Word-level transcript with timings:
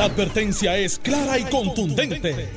La 0.00 0.06
advertencia 0.06 0.78
es 0.78 0.98
clara 0.98 1.38
y 1.38 1.44
contundente. 1.44 2.48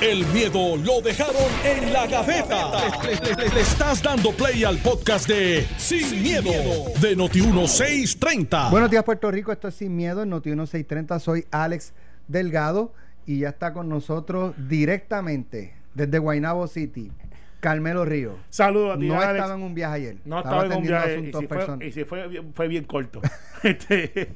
El 0.00 0.24
miedo 0.26 0.76
lo 0.76 1.00
dejaron 1.00 1.50
en 1.64 1.92
la 1.92 2.06
gaveta. 2.06 2.70
Le, 3.02 3.60
estás 3.60 4.00
dando 4.00 4.30
play 4.30 4.62
al 4.62 4.78
podcast 4.78 5.26
de 5.26 5.66
Sin, 5.78 6.22
miedo, 6.22 6.52
de 7.00 7.16
Noti1630. 7.16 8.70
Buenos 8.70 8.88
días, 8.88 9.02
Puerto 9.02 9.32
Rico. 9.32 9.50
Esto 9.50 9.66
es 9.66 9.74
Sin 9.74 9.96
Miedo 9.96 10.22
en 10.22 10.30
Noti 10.30 10.50
1630. 10.50 11.18
Soy 11.18 11.44
Alex 11.50 11.92
Delgado 12.28 12.94
y 13.26 13.40
ya 13.40 13.48
está 13.48 13.72
con 13.72 13.88
nosotros 13.88 14.54
directamente 14.68 15.74
desde 15.94 16.20
Guaynabo 16.20 16.68
City, 16.68 17.10
Carmelo 17.62 18.04
Río. 18.04 18.38
Saludos 18.50 18.96
a 18.96 18.98
ti, 18.98 19.06
No 19.06 19.14
Alex. 19.20 19.34
estaba 19.36 19.54
en 19.54 19.62
un 19.62 19.72
viaje 19.72 19.94
ayer. 19.94 20.16
No 20.24 20.38
estaba 20.38 20.66
en 20.66 20.72
un 20.72 20.82
viaje. 20.82 21.20
Y 21.20 21.32
si, 21.32 21.46
fue, 21.46 21.86
y 21.86 21.92
si 21.92 22.04
fue, 22.04 22.26
bien- 22.26 22.52
fue 22.52 22.66
bien 22.66 22.82
corto. 22.82 23.20
este, 23.62 24.28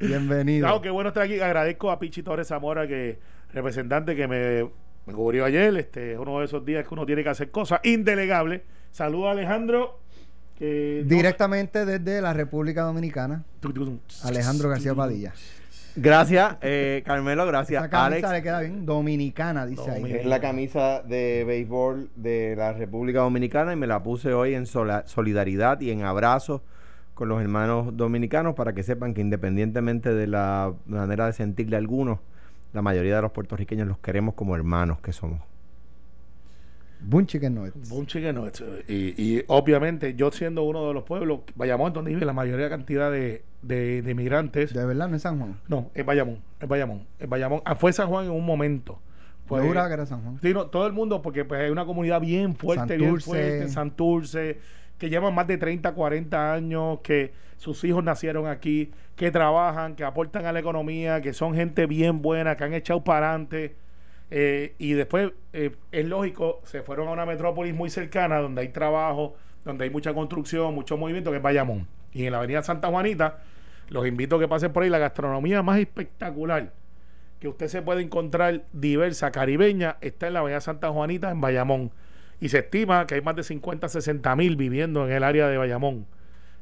Bienvenido. 0.00 0.66
claro, 0.66 0.80
qué 0.80 0.88
bueno 0.88 1.08
estar 1.08 1.24
aquí. 1.24 1.38
Agradezco 1.38 1.90
a 1.90 1.98
Pichi 1.98 2.22
Torres 2.22 2.48
Zamora, 2.48 2.88
que 2.88 3.18
representante 3.52 4.16
que 4.16 4.26
me, 4.26 4.70
me 5.04 5.12
cubrió 5.12 5.44
ayer. 5.44 5.76
Este 5.76 6.12
es 6.14 6.18
uno 6.18 6.38
de 6.38 6.46
esos 6.46 6.64
días 6.64 6.88
que 6.88 6.94
uno 6.94 7.04
tiene 7.04 7.22
que 7.22 7.28
hacer 7.28 7.50
cosas 7.50 7.80
indelegables. 7.84 8.62
Saludos 8.90 9.28
a 9.28 9.30
Alejandro. 9.32 10.00
Que 10.58 11.02
no- 11.04 11.08
Directamente 11.14 11.84
desde 11.84 12.22
la 12.22 12.32
República 12.32 12.82
Dominicana, 12.84 13.44
Alejandro 14.24 14.70
García 14.70 14.94
Padilla. 14.94 15.34
Gracias, 15.94 16.56
eh, 16.62 17.02
Carmelo, 17.04 17.44
gracias, 17.46 17.82
Esa 17.82 17.90
camisa 17.90 18.28
Alex. 18.28 18.32
le 18.32 18.42
queda 18.42 18.60
bien. 18.60 18.86
Dominicana, 18.86 19.66
dice 19.66 19.90
ahí. 19.90 20.10
Es 20.12 20.24
la 20.26 20.40
camisa 20.40 21.02
de 21.02 21.44
béisbol 21.46 22.10
de 22.16 22.54
la 22.56 22.72
República 22.72 23.20
Dominicana 23.20 23.72
y 23.74 23.76
me 23.76 23.86
la 23.86 24.02
puse 24.02 24.32
hoy 24.32 24.54
en 24.54 24.64
sola- 24.66 25.04
solidaridad 25.06 25.80
y 25.80 25.90
en 25.90 26.02
abrazo 26.04 26.62
con 27.14 27.28
los 27.28 27.42
hermanos 27.42 27.94
dominicanos 27.96 28.54
para 28.54 28.72
que 28.72 28.82
sepan 28.82 29.12
que 29.12 29.20
independientemente 29.20 30.14
de 30.14 30.26
la 30.26 30.72
manera 30.86 31.26
de 31.26 31.34
sentirle 31.34 31.76
a 31.76 31.78
algunos, 31.78 32.20
la 32.72 32.80
mayoría 32.80 33.16
de 33.16 33.22
los 33.22 33.32
puertorriqueños 33.32 33.86
los 33.86 33.98
queremos 33.98 34.34
como 34.34 34.56
hermanos 34.56 34.98
que 35.00 35.12
somos. 35.12 35.40
Boom 37.04 37.26
Chicken 37.26 37.54
Nuggets. 37.54 37.90
Un 37.90 38.06
chicken 38.06 38.34
nuggets. 38.34 38.62
Y, 38.88 39.14
y 39.16 39.44
obviamente, 39.48 40.14
yo 40.14 40.30
siendo 40.30 40.62
uno 40.62 40.88
de 40.88 40.94
los 40.94 41.04
pueblos, 41.04 41.40
Bayamón, 41.54 41.92
donde 41.92 42.12
vive 42.12 42.24
la 42.24 42.32
mayoría 42.32 42.68
cantidad 42.68 43.10
de, 43.10 43.42
de, 43.62 44.02
de 44.02 44.10
inmigrantes. 44.10 44.72
De 44.72 44.84
verdad, 44.84 45.08
no 45.08 45.16
es 45.16 45.22
San 45.22 45.38
Juan. 45.38 45.58
No, 45.68 45.90
es 45.94 46.04
Bayamón, 46.04 46.38
es 46.60 46.68
Bayamón, 46.68 47.06
es 47.18 47.28
Bayamón. 47.28 47.62
Ah, 47.64 47.74
fue 47.74 47.92
San 47.92 48.08
Juan 48.08 48.26
en 48.26 48.32
un 48.32 48.46
momento. 48.46 48.98
Yo 49.50 49.62
juraba 49.62 49.88
que 49.88 49.94
era 49.94 50.06
San 50.06 50.22
Juan. 50.22 50.38
Sí, 50.40 50.54
no, 50.54 50.66
todo 50.66 50.86
el 50.86 50.92
mundo, 50.92 51.20
porque 51.20 51.44
pues, 51.44 51.60
hay 51.60 51.70
una 51.70 51.84
comunidad 51.84 52.20
bien 52.20 52.54
fuerte, 52.54 52.96
bien 52.96 53.20
fuerte, 53.20 53.68
Santurce, 53.68 54.58
que 54.98 55.10
llevan 55.10 55.34
más 55.34 55.46
de 55.46 55.58
30, 55.58 55.92
40 55.92 56.54
años, 56.54 57.00
que 57.02 57.32
sus 57.56 57.82
hijos 57.84 58.02
nacieron 58.02 58.46
aquí, 58.46 58.92
que 59.16 59.30
trabajan, 59.30 59.94
que 59.94 60.04
aportan 60.04 60.46
a 60.46 60.52
la 60.52 60.60
economía, 60.60 61.20
que 61.20 61.32
son 61.32 61.54
gente 61.54 61.86
bien 61.86 62.22
buena, 62.22 62.56
que 62.56 62.64
han 62.64 62.72
echado 62.72 63.04
para 63.04 63.30
adelante. 63.30 63.76
Eh, 64.34 64.74
y 64.78 64.94
después, 64.94 65.30
eh, 65.52 65.76
es 65.90 66.06
lógico, 66.06 66.62
se 66.64 66.80
fueron 66.80 67.08
a 67.08 67.10
una 67.10 67.26
metrópolis 67.26 67.74
muy 67.74 67.90
cercana, 67.90 68.38
donde 68.38 68.62
hay 68.62 68.68
trabajo, 68.68 69.36
donde 69.62 69.84
hay 69.84 69.90
mucha 69.90 70.14
construcción, 70.14 70.74
mucho 70.74 70.96
movimiento, 70.96 71.30
que 71.30 71.36
es 71.36 71.42
Bayamón. 71.42 71.86
Y 72.14 72.24
en 72.24 72.32
la 72.32 72.38
avenida 72.38 72.62
Santa 72.62 72.88
Juanita, 72.88 73.40
los 73.90 74.06
invito 74.06 74.36
a 74.36 74.40
que 74.40 74.48
pasen 74.48 74.72
por 74.72 74.84
ahí, 74.84 74.88
la 74.88 74.96
gastronomía 74.96 75.62
más 75.62 75.78
espectacular 75.78 76.72
que 77.40 77.48
usted 77.48 77.68
se 77.68 77.82
puede 77.82 78.00
encontrar 78.00 78.62
diversa 78.72 79.32
caribeña 79.32 79.98
está 80.00 80.28
en 80.28 80.32
la 80.32 80.40
Avenida 80.40 80.62
Santa 80.62 80.90
Juanita 80.90 81.30
en 81.30 81.42
Bayamón. 81.42 81.90
Y 82.40 82.48
se 82.48 82.60
estima 82.60 83.06
que 83.06 83.16
hay 83.16 83.20
más 83.20 83.36
de 83.36 83.42
50 83.42 83.86
60 83.86 84.34
mil 84.36 84.56
viviendo 84.56 85.04
en 85.06 85.12
el 85.12 85.24
área 85.24 85.46
de 85.48 85.58
Bayamón. 85.58 86.06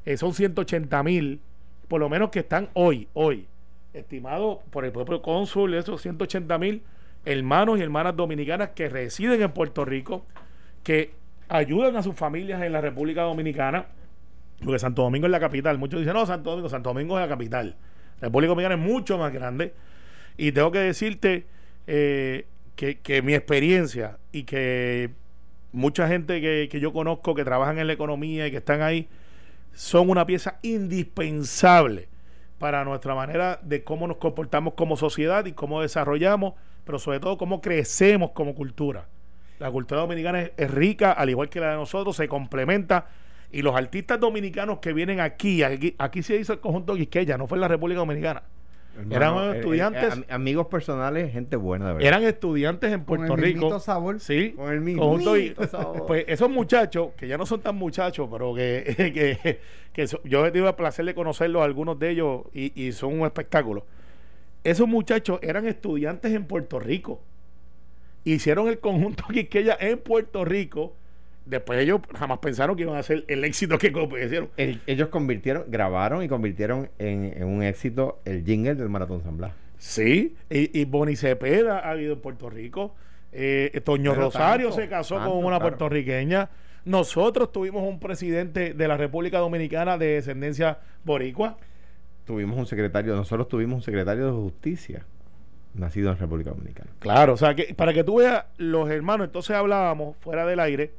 Eh, 0.03 0.17
son 0.17 0.33
180 0.33 1.03
mil 1.03 1.39
por 1.87 2.01
lo 2.01 2.09
menos 2.09 2.31
que 2.31 2.39
están 2.39 2.69
hoy 2.73 3.07
hoy 3.13 3.47
estimado 3.93 4.61
por 4.71 4.83
el 4.83 4.91
propio 4.91 5.21
cónsul 5.21 5.73
esos 5.75 6.01
180 6.01 6.57
mil 6.57 6.83
hermanos 7.25 7.79
y 7.79 7.81
hermanas 7.81 8.15
dominicanas 8.15 8.69
que 8.69 8.89
residen 8.89 9.41
en 9.41 9.51
Puerto 9.51 9.85
Rico 9.85 10.25
que 10.83 11.13
ayudan 11.49 11.95
a 11.95 12.03
sus 12.03 12.15
familias 12.15 12.61
en 12.61 12.71
la 12.71 12.81
República 12.81 13.21
Dominicana 13.23 13.85
porque 14.63 14.79
Santo 14.79 15.01
Domingo 15.01 15.25
es 15.25 15.31
la 15.31 15.39
capital. 15.39 15.77
Muchos 15.77 15.99
dicen, 15.99 16.13
no, 16.13 16.25
Santo 16.25 16.51
Domingo, 16.51 16.69
Santo 16.69 16.89
Domingo 16.89 17.17
es 17.17 17.23
la 17.23 17.29
capital. 17.29 17.75
La 18.19 18.27
República 18.27 18.49
Dominicana 18.49 18.75
es 18.75 18.81
mucho 18.81 19.17
más 19.17 19.33
grande. 19.33 19.73
Y 20.37 20.51
tengo 20.51 20.71
que 20.71 20.79
decirte 20.79 21.47
eh, 21.87 22.45
que, 22.75 22.99
que 22.99 23.21
mi 23.21 23.33
experiencia 23.33 24.17
y 24.31 24.43
que 24.43 25.09
mucha 25.71 26.07
gente 26.07 26.41
que, 26.41 26.69
que 26.69 26.79
yo 26.79 26.93
conozco 26.93 27.33
que 27.33 27.43
trabajan 27.43 27.79
en 27.79 27.87
la 27.87 27.93
economía 27.93 28.47
y 28.47 28.51
que 28.51 28.57
están 28.57 28.81
ahí 28.81 29.07
son 29.73 30.09
una 30.09 30.25
pieza 30.25 30.59
indispensable 30.61 32.09
para 32.59 32.83
nuestra 32.85 33.15
manera 33.15 33.59
de 33.63 33.83
cómo 33.83 34.07
nos 34.07 34.17
comportamos 34.17 34.75
como 34.75 34.95
sociedad 34.95 35.45
y 35.45 35.53
cómo 35.53 35.81
desarrollamos, 35.81 36.53
pero 36.91 36.99
sobre 36.99 37.21
todo 37.21 37.37
cómo 37.37 37.61
crecemos 37.61 38.31
como 38.31 38.53
cultura. 38.53 39.07
La 39.59 39.71
cultura 39.71 40.01
dominicana 40.01 40.41
es, 40.41 40.51
es 40.57 40.69
rica, 40.69 41.13
al 41.13 41.29
igual 41.29 41.47
que 41.47 41.61
la 41.61 41.69
de 41.69 41.75
nosotros, 41.77 42.17
se 42.17 42.27
complementa. 42.27 43.05
Y 43.49 43.61
los 43.61 43.73
artistas 43.77 44.19
dominicanos 44.19 44.79
que 44.79 44.91
vienen 44.91 45.21
aquí, 45.21 45.63
aquí, 45.63 45.95
aquí 45.97 46.21
se 46.21 46.35
hizo 46.35 46.51
el 46.51 46.59
conjunto 46.59 46.93
Quisqueya, 46.95 47.37
no 47.37 47.47
fue 47.47 47.55
en 47.57 47.61
la 47.61 47.69
República 47.69 47.99
Dominicana. 47.99 48.43
Eran 49.09 49.11
Hermano, 49.29 49.53
eh, 49.53 49.57
estudiantes. 49.59 50.03
eh, 50.03 50.11
am- 50.11 50.25
amigos 50.29 50.67
personales, 50.67 51.31
gente 51.31 51.55
buena, 51.55 51.87
de 51.87 51.93
verdad. 51.93 52.07
Eran 52.09 52.23
estudiantes 52.23 52.91
en 52.91 53.05
Con 53.05 53.05
Puerto 53.19 53.35
el 53.35 53.41
Rico. 53.41 53.79
sabor. 53.79 54.19
Sí, 54.19 54.51
Con 54.51 54.69
el 54.73 54.81
mismo 54.81 55.01
conjunto 55.03 55.37
y- 55.37 55.55
sabor. 55.69 56.05
pues 56.07 56.25
esos 56.27 56.49
muchachos, 56.49 57.11
que 57.15 57.25
ya 57.25 57.37
no 57.37 57.45
son 57.45 57.61
tan 57.61 57.75
muchachos, 57.77 58.27
pero 58.29 58.53
que, 58.55 58.83
que, 59.13 59.59
que 59.93 60.07
so- 60.07 60.19
yo 60.25 60.45
he 60.45 60.51
tenido 60.51 60.67
el 60.67 60.75
placer 60.75 61.05
de 61.05 61.15
conocerlos, 61.15 61.63
algunos 61.63 61.97
de 61.99 62.09
ellos, 62.09 62.41
y, 62.53 62.73
y 62.83 62.91
son 62.91 63.17
un 63.21 63.25
espectáculo. 63.25 63.85
Esos 64.63 64.87
muchachos 64.87 65.39
eran 65.41 65.67
estudiantes 65.67 66.31
en 66.33 66.45
Puerto 66.45 66.79
Rico. 66.79 67.21
Hicieron 68.23 68.67
el 68.67 68.79
conjunto 68.79 69.23
Quisqueya 69.31 69.77
en 69.79 69.97
Puerto 69.99 70.45
Rico. 70.45 70.93
Después 71.45 71.79
ellos 71.79 72.01
jamás 72.15 72.37
pensaron 72.39 72.75
que 72.75 72.83
iban 72.83 72.95
a 72.95 72.99
hacer 72.99 73.25
el 73.27 73.43
éxito 73.43 73.77
que 73.79 73.87
hicieron. 74.23 74.49
El- 74.57 74.79
ellos 74.85 75.09
convirtieron, 75.09 75.63
grabaron 75.67 76.23
y 76.23 76.27
convirtieron 76.27 76.89
en, 76.99 77.33
en 77.35 77.45
un 77.45 77.63
éxito 77.63 78.19
el 78.25 78.45
jingle 78.45 78.75
del 78.75 78.89
Maratón 78.89 79.23
San 79.23 79.37
Blas. 79.37 79.53
Sí, 79.77 80.35
y, 80.51 80.79
y 80.79 80.85
Boni 80.85 81.15
Cepeda 81.15 81.79
ha 81.79 81.91
habido 81.91 82.13
en 82.13 82.19
Puerto 82.21 82.49
Rico. 82.49 82.93
Eh, 83.31 83.81
Toño 83.83 84.11
Pero 84.11 84.25
Rosario 84.25 84.67
tanto, 84.67 84.81
se 84.83 84.89
casó 84.89 85.15
tanto, 85.15 85.31
con 85.31 85.39
una 85.39 85.57
claro. 85.57 85.61
puertorriqueña. 85.77 86.49
Nosotros 86.85 87.51
tuvimos 87.51 87.83
un 87.87 87.99
presidente 87.99 88.73
de 88.75 88.87
la 88.87 88.97
República 88.97 89.39
Dominicana 89.39 89.97
de 89.97 90.07
descendencia 90.15 90.77
boricua. 91.03 91.57
Tuvimos 92.25 92.57
un 92.57 92.65
secretario, 92.65 93.15
nosotros 93.15 93.47
tuvimos 93.47 93.75
un 93.77 93.81
secretario 93.81 94.25
de 94.27 94.31
justicia 94.31 95.05
nacido 95.73 96.11
en 96.11 96.17
República 96.17 96.51
Dominicana. 96.51 96.91
Claro, 96.99 97.33
o 97.33 97.37
sea, 97.37 97.55
que 97.55 97.73
para 97.73 97.93
que 97.93 98.03
tú 98.03 98.17
veas 98.17 98.45
los 98.57 98.89
hermanos, 98.89 99.27
entonces 99.27 99.55
hablábamos 99.55 100.15
fuera 100.17 100.45
del 100.45 100.59
aire, 100.59 100.91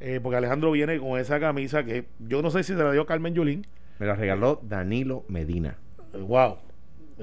eh, 0.00 0.20
porque 0.22 0.36
Alejandro 0.36 0.70
viene 0.72 0.98
con 0.98 1.18
esa 1.18 1.38
camisa 1.40 1.84
que 1.84 2.06
yo 2.18 2.42
no 2.42 2.50
sé 2.50 2.62
si 2.62 2.74
se 2.74 2.82
la 2.82 2.92
dio 2.92 3.06
Carmen 3.06 3.34
Yulín. 3.34 3.66
Me 3.98 4.06
la 4.06 4.14
regaló 4.14 4.60
Danilo 4.62 5.24
Medina. 5.28 5.76
Eh, 6.14 6.18
wow, 6.18 6.56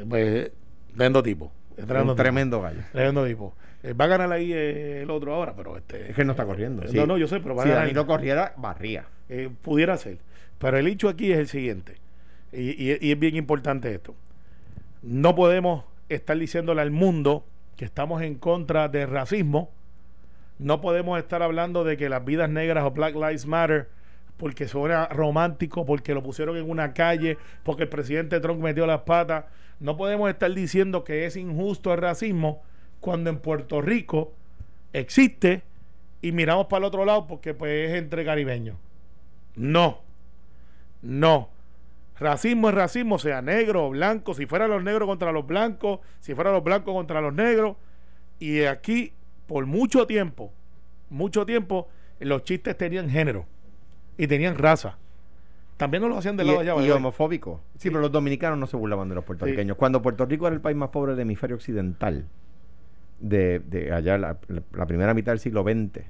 pues, 0.07 0.51
tremendo 0.93 1.23
tipo. 1.23 1.51
Tremendo 1.75 2.01
un 2.01 2.07
tipo. 2.09 2.15
tremendo 2.15 2.61
gallo. 2.61 2.81
Tremendo 2.91 3.25
tipo. 3.25 3.53
Eh, 3.83 3.93
va 3.93 4.05
a 4.05 4.07
ganar 4.07 4.31
ahí 4.31 4.51
eh, 4.53 5.01
el 5.03 5.09
otro 5.11 5.33
ahora, 5.35 5.53
pero 5.55 5.77
este. 5.77 6.09
Es 6.09 6.15
que 6.15 6.23
no 6.25 6.31
está 6.31 6.45
corriendo. 6.45 6.83
No, 6.83 6.87
Sí. 6.89 6.97
no, 7.05 7.17
yo 7.17 7.27
sé, 7.27 7.39
pero 7.39 7.55
va 7.55 7.63
a 7.63 7.65
si 7.65 7.69
ganar. 7.69 7.83
Danilo 7.85 8.05
corriera, 8.07 8.53
barría. 8.57 9.05
Eh, 9.29 9.49
pudiera 9.61 9.95
ser. 9.97 10.17
Pero 10.59 10.77
el 10.77 10.87
hecho 10.87 11.09
aquí 11.09 11.31
es 11.31 11.37
el 11.39 11.47
siguiente, 11.47 11.95
y, 12.55 12.91
y- 12.91 12.97
y 13.01 13.11
es 13.11 13.19
bien 13.19 13.35
importante 13.35 13.93
esto. 13.93 14.15
No 15.01 15.35
podemos 15.35 15.83
estar 16.09 16.37
diciéndole 16.37 16.81
al 16.81 16.91
mundo 16.91 17.45
que 17.77 17.85
estamos 17.85 18.21
en 18.21 18.35
contra 18.35 18.87
del 18.89 19.09
racismo. 19.09 19.71
No 20.57 20.79
podemos 20.81 21.19
estar 21.19 21.43
hablando 21.43 21.83
de 21.83 21.97
que 21.97 22.09
las 22.09 22.23
vidas 22.23 22.49
negras 22.49 22.83
o 22.85 22.91
Black 22.91 23.13
Lives 23.15 23.45
Matter 23.45 23.89
porque 24.37 24.67
suena 24.67 25.07
romántico, 25.07 25.85
porque 25.85 26.13
lo 26.13 26.21
pusieron 26.23 26.57
en 26.57 26.69
una 26.69 26.93
calle, 26.93 27.37
porque 27.63 27.83
el 27.83 27.89
presidente 27.89 28.39
Trump 28.39 28.61
metió 28.61 28.85
las 28.85 29.01
patas. 29.01 29.45
No 29.79 29.95
podemos 29.97 30.29
estar 30.29 30.53
diciendo 30.53 31.03
que 31.03 31.25
es 31.25 31.35
injusto 31.37 31.93
el 31.93 31.99
racismo 32.01 32.61
cuando 33.01 33.29
en 33.29 33.37
Puerto 33.39 33.81
Rico 33.81 34.33
existe 34.93 35.63
y 36.21 36.31
miramos 36.31 36.67
para 36.67 36.79
el 36.79 36.83
otro 36.85 37.05
lado 37.05 37.27
porque 37.27 37.53
pues 37.53 37.89
es 37.89 37.95
entre 37.97 38.25
caribeños. 38.25 38.77
No, 39.55 39.99
no. 41.01 41.49
Racismo 42.19 42.69
es 42.69 42.75
racismo, 42.75 43.19
sea 43.19 43.41
negro 43.41 43.87
o 43.87 43.89
blanco, 43.89 44.33
si 44.33 44.45
fueran 44.45 44.69
los 44.69 44.81
negros 44.83 45.07
contra 45.07 45.31
los 45.31 45.45
blancos, 45.45 45.99
si 46.21 46.33
fueran 46.33 46.53
los 46.53 46.63
blancos 46.63 46.93
contra 46.93 47.19
los 47.21 47.33
negros. 47.33 47.75
Y 48.39 48.63
aquí, 48.63 49.11
por 49.47 49.65
mucho 49.65 50.07
tiempo, 50.07 50.51
mucho 51.09 51.45
tiempo, 51.45 51.87
los 52.19 52.43
chistes 52.43 52.77
tenían 52.77 53.09
género 53.09 53.45
y 54.17 54.27
tenían 54.27 54.57
raza. 54.57 54.97
También 55.77 56.03
no 56.03 56.07
lo 56.09 56.17
hacían 56.17 56.37
del 56.37 56.47
Y, 56.47 56.49
lado 56.51 56.63
de 56.63 56.69
allá. 56.71 56.79
y 56.79 56.81
¿verdad? 56.83 56.97
homofóbico. 56.97 57.61
Sí, 57.77 57.89
pero 57.89 57.99
los 57.99 58.11
dominicanos 58.13 58.57
no 58.57 58.65
se 58.65 58.77
burlaban 58.77 59.09
de 59.09 59.15
los 59.15 59.25
puertorriqueños. 59.25 59.75
Cuando 59.75 60.01
Puerto 60.01 60.25
Rico 60.25 60.47
era 60.47 60.55
el 60.55 60.61
país 60.61 60.77
más 60.77 60.89
pobre 60.89 61.11
del 61.13 61.21
hemisferio 61.21 61.57
occidental, 61.57 62.25
de, 63.19 63.59
de 63.59 63.91
allá, 63.93 64.17
la- 64.17 64.37
la 64.73 64.85
primera 64.85 65.13
mitad 65.13 65.33
del 65.33 65.39
siglo 65.39 65.63
XX, 65.63 66.03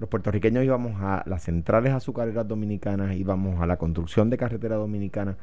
los 0.00 0.08
puertorriqueños 0.08 0.64
íbamos 0.64 1.00
a 1.02 1.22
las 1.26 1.42
centrales 1.44 1.92
azucareras 1.92 2.48
dominicanas, 2.48 3.14
íbamos 3.14 3.60
a 3.60 3.66
la 3.66 3.76
construcción 3.76 4.30
de 4.30 4.38
carretera 4.38 4.76
dominicana 4.76 5.36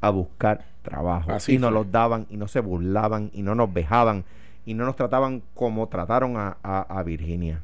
a 0.00 0.10
buscar 0.10 0.64
trabajo. 0.82 1.30
Así 1.32 1.54
y 1.54 1.58
nos 1.58 1.72
los 1.72 1.90
daban 1.90 2.26
y 2.28 2.36
no 2.36 2.48
se 2.48 2.60
burlaban 2.60 3.30
y 3.32 3.42
no 3.42 3.54
nos 3.54 3.72
vejaban 3.72 4.24
y 4.66 4.74
no 4.74 4.84
nos 4.84 4.96
trataban 4.96 5.42
como 5.54 5.88
trataron 5.88 6.36
a, 6.36 6.56
a- 6.62 6.80
a 6.98 7.02
Virginia. 7.02 7.62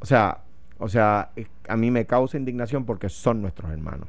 O 0.00 0.06
sea, 0.06 0.38
o 0.78 0.88
sea, 0.88 1.30
a 1.68 1.76
mí 1.76 1.90
me 1.90 2.06
causa 2.06 2.38
indignación 2.38 2.84
porque 2.86 3.08
son 3.08 3.42
nuestros 3.42 3.70
hermanos. 3.70 4.08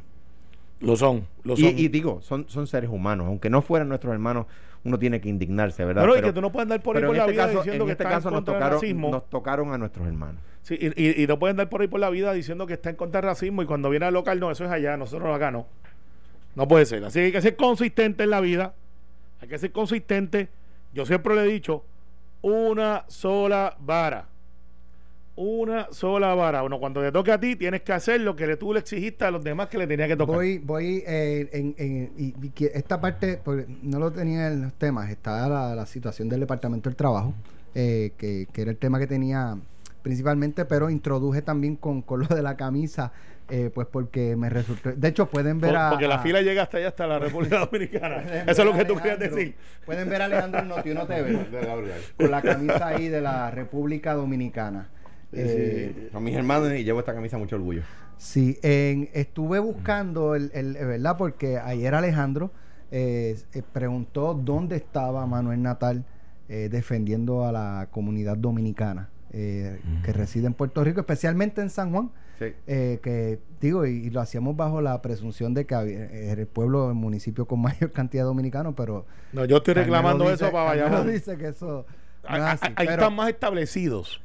Lo 0.80 0.96
son, 0.96 1.28
lo 1.44 1.56
son. 1.58 1.78
y 1.78 1.88
digo, 1.90 2.22
son, 2.22 2.46
son 2.48 2.66
seres 2.66 2.90
humanos. 2.90 3.28
Aunque 3.28 3.50
no 3.50 3.62
fueran 3.62 3.88
nuestros 3.90 4.14
hermanos, 4.14 4.46
uno 4.84 4.98
tiene 4.98 5.22
que 5.22 5.30
indignarse, 5.30 5.86
¿verdad? 5.86 6.02
Pero, 6.04 6.18
y 6.18 6.22
que 6.22 6.34
tú 6.34 6.42
no 6.42 6.52
puedes 6.52 6.64
andar 6.66 6.82
por 6.82 6.96
ahí 6.96 7.02
pero 7.02 7.10
por 7.10 7.18
la 7.18 7.24
este 7.24 7.32
vida 7.34 7.46
caso, 7.46 7.58
diciendo 7.60 7.84
en 7.84 7.88
que 7.88 7.92
este 7.92 8.04
caso 8.04 8.32
nos 8.32 8.46
tocaron, 8.46 8.82
nos 9.12 9.30
tocaron 9.30 9.74
a 9.74 9.78
nuestros 9.78 10.08
hermanos. 10.08 10.42
Sí, 10.64 10.78
y, 10.96 11.26
no 11.28 11.40
pueden 11.40 11.54
andar 11.56 11.70
por 11.70 11.82
ahí 11.82 11.88
por 11.88 12.00
la 12.00 12.10
vida 12.10 12.34
diciendo 12.34 12.68
que 12.68 12.74
está 12.74 12.90
en 12.92 12.96
contra 12.96 13.20
del 13.22 13.30
racismo 13.30 13.64
y 13.64 13.66
cuando 13.66 13.90
viene 13.90 14.06
al 14.06 14.14
local, 14.14 14.40
no, 14.40 14.52
eso 14.52 14.64
es 14.66 14.72
allá, 14.72 14.96
nosotros 14.96 15.36
acá 15.36 15.50
no. 15.52 15.66
No 16.56 16.68
puede 16.68 16.86
ser. 16.86 17.04
Así 17.04 17.20
que 17.20 17.26
hay 17.26 17.32
que 17.32 17.42
ser 17.42 17.56
consistente 17.56 18.24
en 18.24 18.30
la 18.30 18.42
vida. 18.42 18.74
Hay 19.42 19.48
que 19.48 19.58
ser 19.58 19.72
consistente. 19.72 20.50
Yo 20.94 21.06
siempre 21.06 21.34
le 21.36 21.44
he 21.44 21.48
dicho, 21.48 21.84
una 22.42 23.06
sola 23.08 23.76
vara. 23.80 24.28
Una 25.36 25.88
sola 25.92 26.36
vara. 26.36 26.62
Bueno, 26.62 26.80
cuando 26.80 27.02
te 27.02 27.12
toque 27.12 27.32
a 27.32 27.40
ti, 27.40 27.56
tienes 27.56 27.82
que 27.82 27.94
hacer 27.94 28.22
lo 28.22 28.36
que 28.36 28.58
tú 28.58 28.74
le 28.74 28.80
exigiste 28.82 29.26
a 29.26 29.32
los 29.32 29.44
demás 29.44 29.70
que 29.70 29.78
le 29.78 29.88
tenía 29.88 30.08
que 30.08 30.18
tocar. 30.18 30.36
Voy, 30.36 30.58
voy 30.60 31.04
eh, 31.08 31.50
en, 31.54 31.74
en- 31.78 32.12
y, 32.18 32.34
y 32.46 32.66
esta 32.74 33.00
parte, 33.00 33.40
porque 33.44 33.66
no 33.82 33.98
lo 33.98 34.12
tenía 34.12 34.48
en 34.48 34.62
los 34.64 34.74
temas, 34.74 35.10
está 35.10 35.48
la, 35.48 35.74
la 35.74 35.86
situación 35.86 36.28
del 36.30 36.42
Departamento 36.42 36.90
del 36.90 36.98
Trabajo, 36.98 37.34
eh, 37.74 38.12
que, 38.18 38.48
que 38.52 38.62
era 38.62 38.72
el 38.72 38.78
tema 38.78 39.00
que 39.00 39.08
tenía 39.08 39.58
principalmente, 40.02 40.66
pero 40.66 40.90
introduje 40.90 41.42
también 41.42 41.76
con, 41.76 42.02
con 42.02 42.22
lo 42.22 42.28
de 42.28 42.42
la 42.42 42.56
camisa, 42.58 43.12
eh, 43.50 43.70
pues 43.74 43.88
porque 43.88 44.36
me 44.36 44.50
resultó... 44.50 44.92
De 44.94 45.08
hecho, 45.10 45.28
pueden 45.28 45.60
ver 45.60 45.72
Por- 45.72 45.80
a... 45.80 45.90
porque 45.92 46.08
la 46.08 46.16
a- 46.16 46.20
fila 46.24 46.42
llega 46.42 46.64
hasta 46.64 46.78
allá, 46.78 46.88
hasta 46.90 47.06
la 47.08 47.20
República 47.20 47.60
Dominicana. 47.72 48.18
Eso 48.48 48.62
es 48.62 48.66
lo 48.66 48.74
que 48.74 48.86
tú 48.86 48.96
querías 48.96 49.20
decir. 49.20 49.56
Pueden 49.86 50.10
ver 50.10 50.22
a 50.22 50.26
Alejandro 50.26 50.62
en 50.62 50.68
Notiuno 50.70 51.06
TV, 51.06 51.48
con 52.18 52.32
la 52.32 52.42
camisa 52.42 52.88
ahí 52.88 53.08
de 53.10 53.22
la 53.22 53.52
República 53.52 54.14
Dominicana. 54.14 54.90
Eh, 55.34 56.10
Son 56.12 56.24
mis 56.24 56.36
hermanos 56.36 56.74
y 56.74 56.84
llevo 56.84 57.00
esta 57.00 57.14
camisa 57.14 57.38
mucho 57.38 57.56
orgullo. 57.56 57.84
Sí, 58.18 58.58
en- 58.62 59.10
estuve 59.14 59.60
buscando, 59.60 60.36
el, 60.36 60.52
el- 60.54 60.74
¿verdad? 60.74 61.16
Porque 61.18 61.58
ayer 61.58 61.94
Alejandro 61.96 62.52
eh, 62.92 63.38
eh, 63.54 63.64
preguntó 63.72 64.34
dónde 64.34 64.76
estaba 64.76 65.26
Manuel 65.26 65.62
Natal 65.62 66.04
eh, 66.50 66.68
defendiendo 66.70 67.46
a 67.46 67.52
la 67.52 67.88
comunidad 67.92 68.36
dominicana 68.38 69.10
eh, 69.32 69.80
que 70.04 70.14
reside 70.14 70.48
en 70.48 70.54
Puerto 70.54 70.84
Rico, 70.84 71.00
especialmente 71.02 71.62
en 71.62 71.70
San 71.70 71.92
Juan. 71.92 72.12
Sí. 72.40 72.48
eh, 72.66 73.00
que 73.04 73.38
digo, 73.62 73.86
y, 73.86 73.92
y 73.92 74.10
lo 74.10 74.20
hacíamos 74.20 74.56
bajo 74.58 74.82
la 74.82 75.00
presunción 75.04 75.54
de 75.54 75.66
que 75.68 75.76
había- 75.76 76.06
era 76.10 76.42
el 76.42 76.48
pueblo, 76.48 76.90
el 76.90 76.96
municipio 76.96 77.46
con 77.46 77.62
mayor 77.62 77.92
cantidad 77.92 78.24
de 78.24 78.28
dominicanos, 78.28 78.74
pero 78.76 79.06
No, 79.32 79.46
yo 79.46 79.58
estoy 79.58 79.76
reclamando 79.76 80.24
dice- 80.24 80.46
eso 80.46 80.52
para 80.52 80.66
Bayamón. 80.66 81.12
dice 81.12 81.38
que 81.38 81.50
eso 81.50 81.86
no 82.28 82.36
es 82.36 82.42
Ahí 82.42 82.52
así, 82.54 82.66
ahí 82.76 82.88
pero- 82.88 82.92
están 82.94 83.16
más 83.16 83.30
establecidos. 83.30 84.22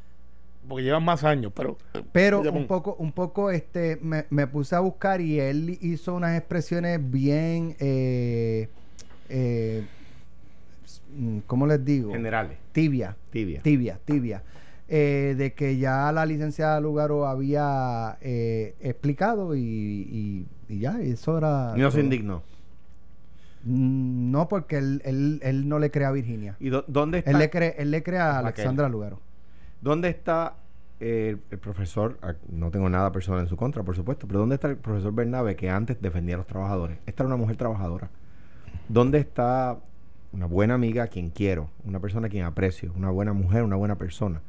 Porque 0.66 0.82
llevan 0.82 1.04
más 1.04 1.22
años, 1.22 1.52
pero. 1.54 1.76
Pero 2.10 2.40
un 2.40 2.66
poco, 2.66 2.96
un 2.98 3.12
poco, 3.12 3.50
este, 3.52 3.98
me, 4.02 4.24
me 4.30 4.46
puse 4.48 4.74
a 4.74 4.80
buscar 4.80 5.20
y 5.20 5.38
él 5.38 5.78
hizo 5.80 6.14
unas 6.14 6.36
expresiones 6.36 6.98
bien, 7.08 7.76
eh, 7.78 8.68
eh, 9.28 9.84
¿cómo 11.46 11.66
les 11.66 11.84
digo? 11.84 12.12
Generales. 12.12 12.58
Tibia, 12.72 13.16
Tibia. 13.30 13.60
tibia, 13.62 13.98
tibia. 14.04 14.42
Eh, 14.88 15.34
de 15.36 15.52
que 15.54 15.78
ya 15.78 16.12
la 16.12 16.24
licenciada 16.26 16.80
Lugaro 16.80 17.26
había 17.26 18.18
eh, 18.20 18.76
explicado 18.80 19.56
y, 19.56 19.60
y- 19.60 20.46
y 20.68 20.78
ya, 20.78 21.00
eso 21.00 21.38
era... 21.38 21.72
Y 21.76 21.80
no 21.80 21.90
se 21.90 22.00
indignó. 22.00 22.42
Mm, 23.64 24.30
No, 24.30 24.48
porque 24.48 24.78
él, 24.78 25.02
él, 25.04 25.40
él 25.42 25.68
no 25.68 25.78
le 25.78 25.90
cree 25.90 26.06
a 26.06 26.12
Virginia. 26.12 26.56
¿Y 26.60 26.68
dó- 26.70 26.84
dónde 26.86 27.18
está? 27.18 27.30
Él 27.32 27.38
le 27.38 27.50
cree, 27.50 27.74
él 27.78 27.90
le 27.90 28.02
cree 28.02 28.18
a. 28.20 28.38
Alexandra 28.38 28.88
Lugaro. 28.88 29.20
¿Dónde 29.80 30.08
está 30.08 30.54
el, 31.00 31.40
el 31.50 31.58
profesor? 31.58 32.18
ah, 32.22 32.34
No 32.48 32.70
tengo 32.70 32.88
nada 32.88 33.10
personal 33.12 33.40
en 33.40 33.48
su 33.48 33.56
contra, 33.56 33.82
por 33.82 33.96
supuesto, 33.96 34.26
pero 34.28 34.40
¿dónde 34.40 34.54
está 34.54 34.68
el 34.68 34.76
profesor 34.76 35.12
Bernabe 35.12 35.56
que 35.56 35.68
antes 35.68 36.00
defendía 36.00 36.36
a 36.36 36.38
los 36.38 36.46
trabajadores? 36.46 36.98
Esta 37.06 37.22
era 37.24 37.28
una 37.28 37.36
mujer 37.36 37.56
trabajadora. 37.56 38.08
¿Dónde 38.88 39.18
está 39.18 39.78
una 40.32 40.46
buena 40.46 40.74
amiga 40.74 41.04
a 41.04 41.06
quien 41.08 41.30
quiero, 41.30 41.70
una 41.84 41.98
persona 41.98 42.28
a 42.28 42.30
quien 42.30 42.44
aprecio, 42.44 42.92
una 42.96 43.10
buena 43.10 43.32
mujer, 43.32 43.64
una 43.64 43.76
buena 43.76 43.96
persona? 43.96 44.42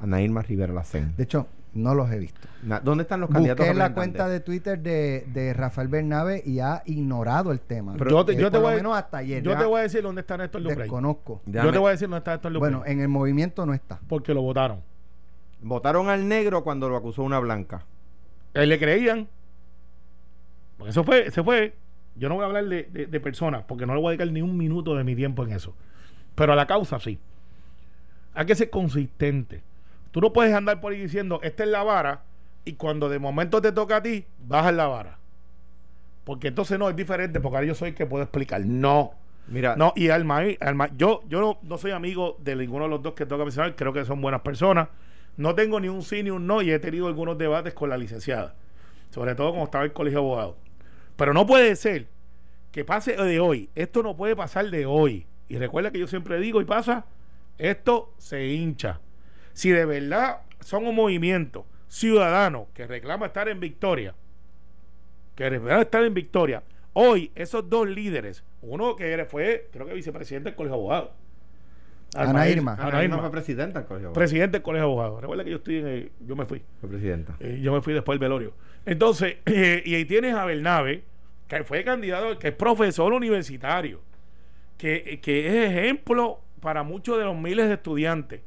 Ana 0.00 0.20
Irma 0.22 0.42
Rivera 0.42 0.72
Lacén. 0.72 1.14
De 1.16 1.24
hecho, 1.24 1.46
no 1.74 1.94
los 1.94 2.10
he 2.10 2.18
visto. 2.18 2.40
Na- 2.62 2.80
¿Dónde 2.80 3.02
están 3.02 3.20
los 3.20 3.30
candidatos 3.30 3.64
Busqué 3.66 3.78
la 3.78 3.94
cuenta 3.94 4.28
de 4.28 4.40
Twitter 4.40 4.78
de, 4.80 5.26
de 5.32 5.52
Rafael 5.54 5.88
Bernabe 5.88 6.42
y 6.44 6.58
ha 6.60 6.82
ignorado 6.86 7.52
el 7.52 7.60
tema. 7.60 7.94
Pero 7.96 8.10
yo 8.10 8.24
te, 8.24 8.32
Eh, 8.32 8.36
yo 8.36 8.50
voy 8.50 8.72
a, 8.72 8.76
menos 8.76 8.96
hasta 8.96 9.18
ayer. 9.18 9.42
yo 9.42 9.52
Ya 9.52 9.58
te 9.58 9.64
voy 9.66 9.80
a 9.80 9.82
decir 9.82 10.02
dónde 10.02 10.22
está 10.22 10.36
Néstor 10.36 10.62
Duprey. 10.62 10.78
Desconozco. 10.78 11.40
Yo 11.46 11.52
Déjame- 11.52 11.72
te 11.72 11.78
voy 11.78 11.88
a 11.88 11.92
decir 11.92 12.08
dónde 12.08 12.18
está 12.18 12.32
Néstor 12.32 12.52
Duprey. 12.52 12.72
Bueno, 12.72 12.86
en 12.86 13.00
el 13.00 13.08
movimiento 13.08 13.64
no 13.66 13.72
está. 13.74 14.00
porque 14.08 14.34
lo 14.34 14.42
votaron. 14.42 14.80
Votaron 15.62 16.08
al 16.08 16.26
negro 16.26 16.64
cuando 16.64 16.88
lo 16.88 16.96
acusó 16.96 17.22
una 17.22 17.38
blanca. 17.38 17.84
Él 18.54 18.68
le 18.70 18.78
creían. 18.78 19.28
Porque 20.78 20.90
eso 20.90 21.04
fue, 21.04 21.30
se 21.30 21.42
fue. 21.42 21.74
Yo 22.16 22.28
no 22.28 22.34
voy 22.36 22.42
a 22.44 22.46
hablar 22.46 22.64
de, 22.66 22.84
de- 22.90 23.06
de 23.06 23.20
personas, 23.20 23.62
porque 23.68 23.86
no 23.86 23.94
le 23.94 24.00
voy 24.00 24.08
a 24.08 24.10
dedicar 24.16 24.32
ni 24.32 24.42
un 24.42 24.56
minuto 24.56 24.96
de 24.96 25.04
mi 25.04 25.14
tiempo 25.14 25.44
en 25.44 25.52
eso. 25.52 25.74
Pero 26.34 26.52
a 26.52 26.56
la 26.56 26.66
causa 26.66 26.98
sí. 26.98 27.18
Hay 28.34 28.46
que 28.46 28.54
ser 28.54 28.70
consistente. 28.70 29.62
Tú 30.10 30.20
no 30.20 30.32
puedes 30.32 30.54
andar 30.54 30.80
por 30.80 30.92
ahí 30.92 31.00
diciendo, 31.00 31.40
esta 31.42 31.64
es 31.64 31.68
la 31.70 31.82
vara, 31.82 32.22
y 32.64 32.74
cuando 32.74 33.08
de 33.08 33.18
momento 33.18 33.60
te 33.60 33.72
toca 33.72 33.96
a 33.96 34.02
ti, 34.02 34.24
bajas 34.46 34.74
la 34.74 34.86
vara. 34.86 35.18
Porque 36.24 36.48
entonces 36.48 36.78
no, 36.78 36.88
es 36.88 36.96
diferente, 36.96 37.40
porque 37.40 37.56
ahora 37.56 37.66
yo 37.66 37.74
soy 37.74 37.90
el 37.90 37.94
que 37.94 38.06
puedo 38.06 38.22
explicar. 38.22 38.64
No. 38.64 39.14
Mira, 39.48 39.74
No, 39.74 39.92
y 39.96 40.10
Alma, 40.10 40.42
Alma 40.60 40.90
yo, 40.96 41.22
yo 41.28 41.40
no, 41.40 41.58
no 41.62 41.76
soy 41.78 41.90
amigo 41.90 42.36
de 42.38 42.54
ninguno 42.54 42.84
de 42.84 42.90
los 42.90 43.02
dos 43.02 43.14
que 43.14 43.26
toca 43.26 43.42
mencionar, 43.42 43.74
creo 43.74 43.92
que 43.92 44.04
son 44.04 44.20
buenas 44.20 44.42
personas. 44.42 44.88
No 45.36 45.54
tengo 45.54 45.80
ni 45.80 45.88
un 45.88 46.02
sí 46.02 46.22
ni 46.22 46.30
un 46.30 46.46
no 46.46 46.62
y 46.62 46.70
he 46.70 46.78
tenido 46.78 47.08
algunos 47.08 47.38
debates 47.38 47.74
con 47.74 47.88
la 47.88 47.96
licenciada, 47.96 48.54
sobre 49.10 49.34
todo 49.34 49.50
cuando 49.50 49.64
estaba 49.64 49.84
en 49.84 49.90
el 49.90 49.94
colegio 49.94 50.20
de 50.20 50.26
abogados. 50.26 50.56
Pero 51.16 51.32
no 51.34 51.46
puede 51.46 51.74
ser 51.76 52.06
que 52.70 52.84
pase 52.84 53.16
de 53.16 53.40
hoy, 53.40 53.70
esto 53.74 54.02
no 54.02 54.16
puede 54.16 54.36
pasar 54.36 54.70
de 54.70 54.86
hoy. 54.86 55.26
Y 55.48 55.56
recuerda 55.58 55.90
que 55.90 55.98
yo 55.98 56.06
siempre 56.06 56.38
digo 56.38 56.60
y 56.60 56.64
pasa, 56.64 57.06
esto 57.58 58.12
se 58.18 58.46
hincha. 58.46 59.00
Si 59.60 59.68
de 59.68 59.84
verdad 59.84 60.38
son 60.60 60.86
un 60.86 60.94
movimiento 60.94 61.66
ciudadano 61.86 62.68
que 62.72 62.86
reclama 62.86 63.26
estar 63.26 63.46
en 63.46 63.60
victoria, 63.60 64.14
que 65.34 65.50
reclama 65.50 65.82
estar 65.82 66.02
en 66.02 66.14
victoria, 66.14 66.62
hoy 66.94 67.30
esos 67.34 67.68
dos 67.68 67.86
líderes, 67.86 68.42
uno 68.62 68.96
que 68.96 69.22
fue, 69.26 69.68
creo 69.70 69.84
que 69.86 69.92
vicepresidente 69.92 70.48
del 70.48 70.56
colegio 70.56 70.76
de 70.78 70.80
abogados, 70.82 71.10
Ana 72.16 72.48
Irma. 72.48 72.72
Ana, 72.72 72.86
Ana 72.86 73.04
Irma 73.04 73.18
fue 73.18 73.30
presidenta 73.30 73.80
del 73.80 73.86
colegio. 73.88 74.12
presidente 74.14 74.52
del 74.56 74.62
colegio 74.62 74.86
de 74.86 74.92
abogados. 74.92 75.20
Recuerda 75.20 75.44
que 75.44 75.50
yo 75.50 75.56
estoy 75.58 75.76
en 75.76 75.86
el- 75.88 76.12
yo 76.26 76.36
me 76.36 76.46
fui. 76.46 76.62
Fue 76.80 76.88
presidenta. 76.88 77.36
Eh, 77.38 77.60
yo 77.62 77.70
me 77.74 77.82
fui 77.82 77.92
después 77.92 78.18
del 78.18 78.26
velorio. 78.30 78.54
Entonces, 78.86 79.36
eh, 79.44 79.82
y 79.84 79.94
ahí 79.94 80.06
tienes 80.06 80.34
a 80.36 80.46
Bernabe, 80.46 81.02
que 81.48 81.64
fue 81.64 81.84
candidato, 81.84 82.38
que 82.38 82.48
es 82.48 82.54
profesor 82.54 83.12
universitario, 83.12 84.00
que, 84.78 85.20
que 85.22 85.48
es 85.48 85.70
ejemplo 85.70 86.40
para 86.60 86.82
muchos 86.82 87.18
de 87.18 87.24
los 87.24 87.36
miles 87.36 87.68
de 87.68 87.74
estudiantes. 87.74 88.40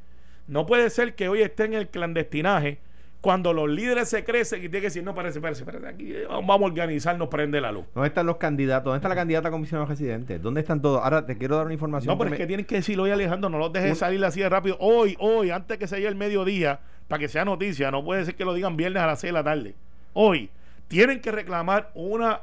No 0.48 0.66
puede 0.66 0.90
ser 0.90 1.16
que 1.16 1.30
hoy 1.30 1.42
esté 1.42 1.66
en 1.66 1.74
el 1.74 1.88
clandestinaje 1.90 2.80
cuando 3.22 3.54
los 3.54 3.70
líderes 3.70 4.10
se 4.10 4.26
crecen 4.26 4.60
y 4.60 4.64
tienen 4.64 4.82
que 4.82 4.88
decir, 4.88 5.02
no, 5.04 5.16
parece, 5.16 5.40
parece, 5.40 5.64
parece, 5.64 5.88
aquí 5.88 6.12
eh, 6.14 6.26
vamos 6.28 6.62
a 6.62 6.66
organizarnos, 6.66 7.30
prende 7.30 7.62
la 7.62 7.72
luz. 7.72 7.86
¿Dónde 7.96 8.10
están 8.10 8.26
los 8.26 8.36
candidatos? 8.36 8.84
¿Dónde 8.86 8.98
está 8.98 9.08
la 9.08 9.16
candidata 9.16 9.48
a 9.48 9.52
comisionado 9.52 9.86
residente? 9.88 10.40
¿Dónde 10.40 10.60
están 10.60 10.82
todos? 10.82 11.00
Ahora 11.02 11.26
te 11.26 11.38
quiero 11.38 11.56
dar 11.56 11.66
una 11.66 11.74
información. 11.74 12.12
No, 12.14 12.18
pero 12.18 12.32
es 12.32 12.38
que 12.38 12.44
me- 12.44 12.48
tienen 12.48 12.66
que 12.66 12.76
decirlo 12.76 13.04
hoy, 13.04 13.12
Alejandro, 13.12 13.50
no 13.50 13.58
los 13.60 13.72
dejes 13.72 13.98
salir 13.98 14.24
así 14.26 14.42
de 14.42 14.50
rápido. 14.50 14.76
Hoy, 14.82 15.16
hoy, 15.20 15.52
antes 15.52 15.78
que 15.78 15.88
se 15.88 15.96
llegue 15.96 16.10
el 16.10 16.16
mediodía, 16.16 16.82
para 17.08 17.20
que 17.20 17.30
sea 17.30 17.46
noticia, 17.46 17.90
no 17.92 18.04
puede 18.04 18.26
ser 18.26 18.36
que 18.36 18.44
lo 18.44 18.54
digan 18.54 18.76
viernes 18.76 19.02
a 19.02 19.08
las 19.08 19.22
6 19.22 19.30
de 19.30 19.34
la 19.40 19.44
tarde. 19.46 19.76
Hoy, 20.12 20.50
tienen 20.90 21.22
que 21.22 21.32
reclamar 21.32 21.92
una, 21.96 22.42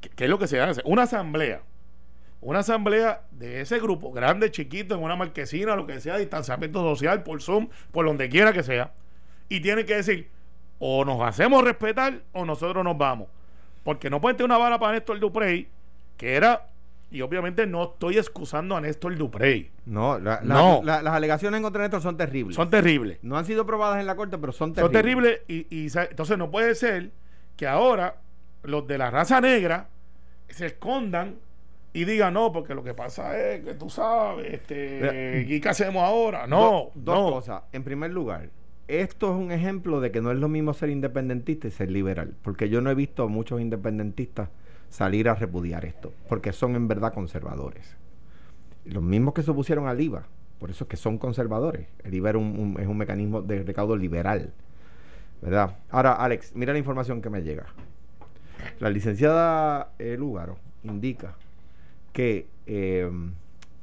que, 0.00 0.10
que 0.10 0.24
es 0.24 0.30
lo 0.30 0.38
que 0.38 0.46
se 0.46 0.60
hace, 0.60 0.80
una 0.84 1.02
asamblea. 1.02 1.60
Una 2.42 2.60
asamblea 2.60 3.22
de 3.32 3.60
ese 3.60 3.78
grupo, 3.80 4.12
grande, 4.12 4.50
chiquito, 4.50 4.94
en 4.94 5.02
una 5.02 5.14
marquesina, 5.16 5.76
lo 5.76 5.86
que 5.86 6.00
sea, 6.00 6.16
distanciamiento 6.16 6.80
social, 6.82 7.22
por 7.22 7.42
Zoom, 7.42 7.68
por 7.92 8.06
donde 8.06 8.28
quiera 8.30 8.52
que 8.52 8.62
sea. 8.62 8.92
Y 9.48 9.60
tienen 9.60 9.84
que 9.84 9.96
decir, 9.96 10.28
o 10.78 11.04
nos 11.04 11.20
hacemos 11.20 11.62
respetar 11.64 12.20
o 12.32 12.46
nosotros 12.46 12.82
nos 12.82 12.96
vamos. 12.96 13.28
Porque 13.84 14.08
no 14.08 14.20
pueden 14.20 14.36
tener 14.38 14.46
una 14.46 14.56
vara 14.58 14.78
para 14.78 14.92
Néstor 14.92 15.20
Duprey, 15.20 15.68
que 16.16 16.34
era, 16.34 16.66
y 17.10 17.20
obviamente 17.20 17.66
no 17.66 17.84
estoy 17.84 18.16
excusando 18.16 18.74
a 18.74 18.80
Néstor 18.80 19.16
Duprey. 19.16 19.70
No, 19.84 20.18
la- 20.18 20.40
la- 20.42 20.54
No. 20.54 20.80
la- 20.82 21.02
las 21.02 21.12
alegaciones 21.14 21.60
contra 21.60 21.82
Néstor 21.82 22.00
son 22.00 22.16
terribles. 22.16 22.56
Son 22.56 22.70
terribles. 22.70 23.18
no 23.22 23.36
han 23.36 23.44
sido 23.44 23.66
probadas 23.66 24.00
en 24.00 24.06
la 24.06 24.16
corte, 24.16 24.38
pero 24.38 24.52
son 24.52 24.74
Son 24.74 24.90
terribles. 24.90 25.40
terribles 25.46 25.66
y, 25.70 25.98
entonces 25.98 26.38
no 26.38 26.50
puede 26.50 26.74
ser 26.74 27.10
que 27.56 27.66
ahora 27.66 28.16
los 28.62 28.86
de 28.86 28.96
la 28.96 29.10
raza 29.10 29.42
negra 29.42 29.88
se 30.48 30.66
escondan 30.66 31.36
y 31.92 32.04
digan 32.04 32.34
no, 32.34 32.52
porque 32.52 32.74
lo 32.74 32.84
que 32.84 32.94
pasa 32.94 33.36
es 33.38 33.64
que 33.64 33.74
tú 33.74 33.90
sabes, 33.90 34.52
este, 34.54 34.98
Mira, 35.00 35.54
¿y 35.54 35.60
qué 35.60 35.68
hacemos 35.68 36.02
ahora? 36.02 36.42
Do- 36.42 36.48
No, 36.48 36.90
dos 36.94 37.18
no. 37.18 37.30
cosas. 37.32 37.62
En 37.72 37.82
primer 37.84 38.12
lugar, 38.12 38.48
esto 38.88 39.30
es 39.32 39.36
un 39.36 39.50
ejemplo 39.52 40.00
de 40.00 40.10
que 40.10 40.20
no 40.20 40.30
es 40.30 40.38
lo 40.38 40.48
mismo 40.48 40.72
ser 40.72 40.90
independentista 40.90 41.66
y 41.68 41.70
ser 41.70 41.90
liberal. 41.90 42.34
Porque 42.42 42.68
yo 42.68 42.80
no 42.80 42.90
he 42.90 42.94
visto 42.94 43.24
a 43.24 43.28
muchos 43.28 43.60
independentistas 43.60 44.48
salir 44.88 45.28
a 45.28 45.34
repudiar 45.34 45.84
esto, 45.84 46.12
porque 46.28 46.52
son 46.52 46.74
en 46.76 46.88
verdad 46.88 47.12
conservadores. 47.12 47.96
Los 48.84 49.02
mismos 49.02 49.34
que 49.34 49.42
se 49.42 49.50
opusieron 49.50 49.86
al 49.86 50.00
IVA, 50.00 50.24
por 50.58 50.70
eso 50.70 50.84
es 50.84 50.88
que 50.88 50.96
son 50.96 51.18
conservadores. 51.18 51.86
El 52.04 52.14
IVA 52.14 52.30
un, 52.36 52.76
es 52.80 52.86
un 52.86 52.96
mecanismo 52.98 53.42
de 53.42 53.62
recaudo 53.62 53.96
liberal. 53.96 54.52
¿Verdad? 55.42 55.76
Ahora, 55.90 56.12
Alex, 56.12 56.52
mira 56.54 56.72
la 56.72 56.78
información 56.78 57.22
que 57.22 57.30
me 57.30 57.42
llega. 57.42 57.66
La 58.78 58.90
licenciada 58.90 59.92
eh, 59.98 60.16
Lúgaro 60.18 60.58
indica 60.82 61.34
que 62.12 62.48
eh, 62.66 63.10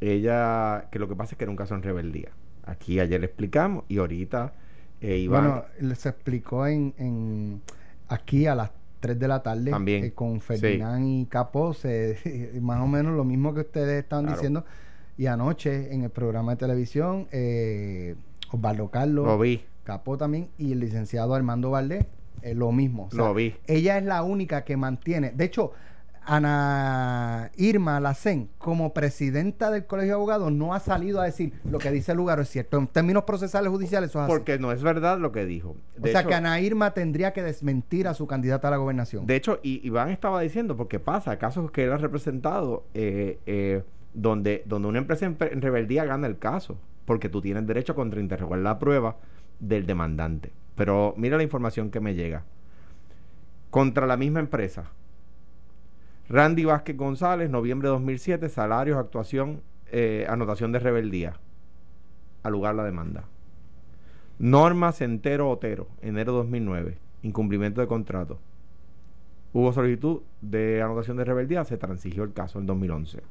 ella, 0.01 0.87
que 0.91 0.99
lo 0.99 1.07
que 1.07 1.15
pasa 1.15 1.33
es 1.33 1.37
que 1.37 1.43
era 1.43 1.51
un 1.51 1.57
caso 1.57 1.75
en 1.75 1.83
rebeldía. 1.83 2.31
Aquí 2.65 2.99
ayer 2.99 3.19
le 3.19 3.27
explicamos 3.27 3.85
y 3.87 3.97
ahorita 3.97 4.53
eh, 5.01 5.17
Iván. 5.17 5.63
Bueno, 5.79 5.95
se 5.95 6.09
explicó 6.09 6.67
en, 6.67 6.93
en 6.97 7.61
aquí 8.07 8.47
a 8.47 8.55
las 8.55 8.71
3 8.99 9.19
de 9.19 9.27
la 9.27 9.43
tarde 9.43 9.71
También, 9.71 10.05
eh, 10.05 10.11
con 10.11 10.41
Ferdinand 10.41 11.05
y 11.05 11.25
Capo, 11.25 11.75
más 12.61 12.81
o 12.81 12.87
menos 12.87 13.15
lo 13.15 13.23
mismo 13.23 13.53
que 13.53 13.61
ustedes 13.61 14.03
estaban 14.03 14.27
diciendo. 14.27 14.65
Y 15.17 15.25
anoche 15.25 15.93
en 15.93 16.03
el 16.03 16.09
programa 16.09 16.51
de 16.51 16.57
televisión, 16.57 17.27
eh, 17.31 18.15
Osvaldo 18.51 18.89
Carlos, 18.89 19.25
lo 19.25 19.39
vi. 19.39 19.63
Capó 19.83 20.17
también, 20.17 20.49
y 20.57 20.73
el 20.73 20.79
licenciado 20.79 21.33
Armando 21.33 21.71
Valdés, 21.71 22.05
eh, 22.41 22.53
lo 22.53 22.71
mismo. 22.71 23.09
lo 23.13 23.33
vi. 23.33 23.55
Ella 23.65 23.97
es 23.97 24.03
la 24.03 24.21
única 24.21 24.63
que 24.63 24.77
mantiene. 24.77 25.31
De 25.31 25.45
hecho, 25.45 25.71
Ana 26.27 27.51
Irma 27.55 28.01
Lacen, 28.01 28.49
como 28.57 28.93
presidenta 28.93 29.71
del 29.71 29.85
Colegio 29.85 30.09
de 30.09 30.15
Abogados, 30.15 30.51
no 30.51 30.73
ha 30.73 30.81
salido 30.81 31.21
a 31.21 31.23
decir 31.23 31.53
lo 31.63 31.79
que 31.79 31.89
dice 31.89 32.11
el 32.11 32.17
lugar 32.17 32.39
es 32.41 32.49
cierto. 32.49 32.77
En 32.77 32.87
términos 32.87 33.23
procesales 33.23 33.71
judiciales, 33.71 34.09
eso 34.09 34.21
es 34.21 34.27
Porque 34.27 34.59
no 34.59 34.73
es 34.73 34.83
verdad 34.83 35.19
lo 35.19 35.31
que 35.31 35.45
dijo. 35.45 35.77
o 36.01 36.07
sea 36.07 36.25
que 36.25 36.33
Ana 36.33 36.59
Irma 36.59 36.93
tendría 36.93 37.31
que 37.31 37.41
desmentir 37.43 38.09
a 38.09 38.13
su 38.13 38.27
candidata 38.27 38.67
a 38.67 38.71
la 38.71 38.77
gobernación. 38.77 39.25
De 39.25 39.37
hecho, 39.37 39.59
y 39.63 39.85
Iván 39.87 40.09
estaba 40.09 40.41
diciendo, 40.41 40.75
porque 40.75 40.99
pasa, 40.99 41.39
casos 41.39 41.71
que 41.71 41.85
él 41.85 41.93
ha 41.93 41.97
representado, 41.97 42.83
eh, 42.93 43.39
eh, 43.45 43.83
donde, 44.13 44.63
donde 44.65 44.89
una 44.89 44.97
empresa 44.97 45.25
en, 45.25 45.37
rebeldía 45.61 46.03
gana 46.03 46.27
el 46.27 46.37
caso, 46.37 46.77
porque 47.05 47.29
tú 47.29 47.41
tienes 47.41 47.65
derecho 47.65 47.93
a 47.93 47.95
contrainterrogar 47.95 48.59
la 48.59 48.79
prueba 48.79 49.15
del 49.61 49.85
demandante. 49.85 50.51
Pero 50.75 51.13
mira 51.15 51.37
la 51.37 51.43
información 51.43 51.89
que 51.89 52.01
me 52.01 52.15
llega. 52.15 52.43
Contra 53.69 54.05
la 54.07 54.17
misma 54.17 54.41
empresa, 54.41 54.91
Randy 56.29 56.65
Vázquez 56.65 56.97
González, 56.97 57.49
noviembre 57.49 57.87
de 57.87 57.93
2007, 57.93 58.49
salarios, 58.49 58.97
actuación, 58.97 59.61
eh, 59.91 60.25
anotación 60.29 60.71
de 60.73 60.79
rebeldía. 60.79 61.39
Al 62.43 62.51
lugar 62.51 62.75
la 62.75 62.83
demanda. 62.83 63.23
Norma 64.37 64.91
Centero 64.91 65.49
Otero, 65.49 65.87
enero 66.01 66.33
de 66.33 66.37
2009, 66.39 66.97
incumplimiento 67.23 67.81
de 67.81 67.87
contrato. 67.87 68.39
Hubo 69.53 69.71
solicitud 69.71 70.21
de 70.41 70.81
anotación 70.81 71.17
de 71.17 71.23
rebeldía, 71.23 71.63
se 71.63 71.77
transigió 71.77 72.23
el 72.23 72.33
caso 72.33 72.59
en 72.59 72.65
2011. 72.65 73.21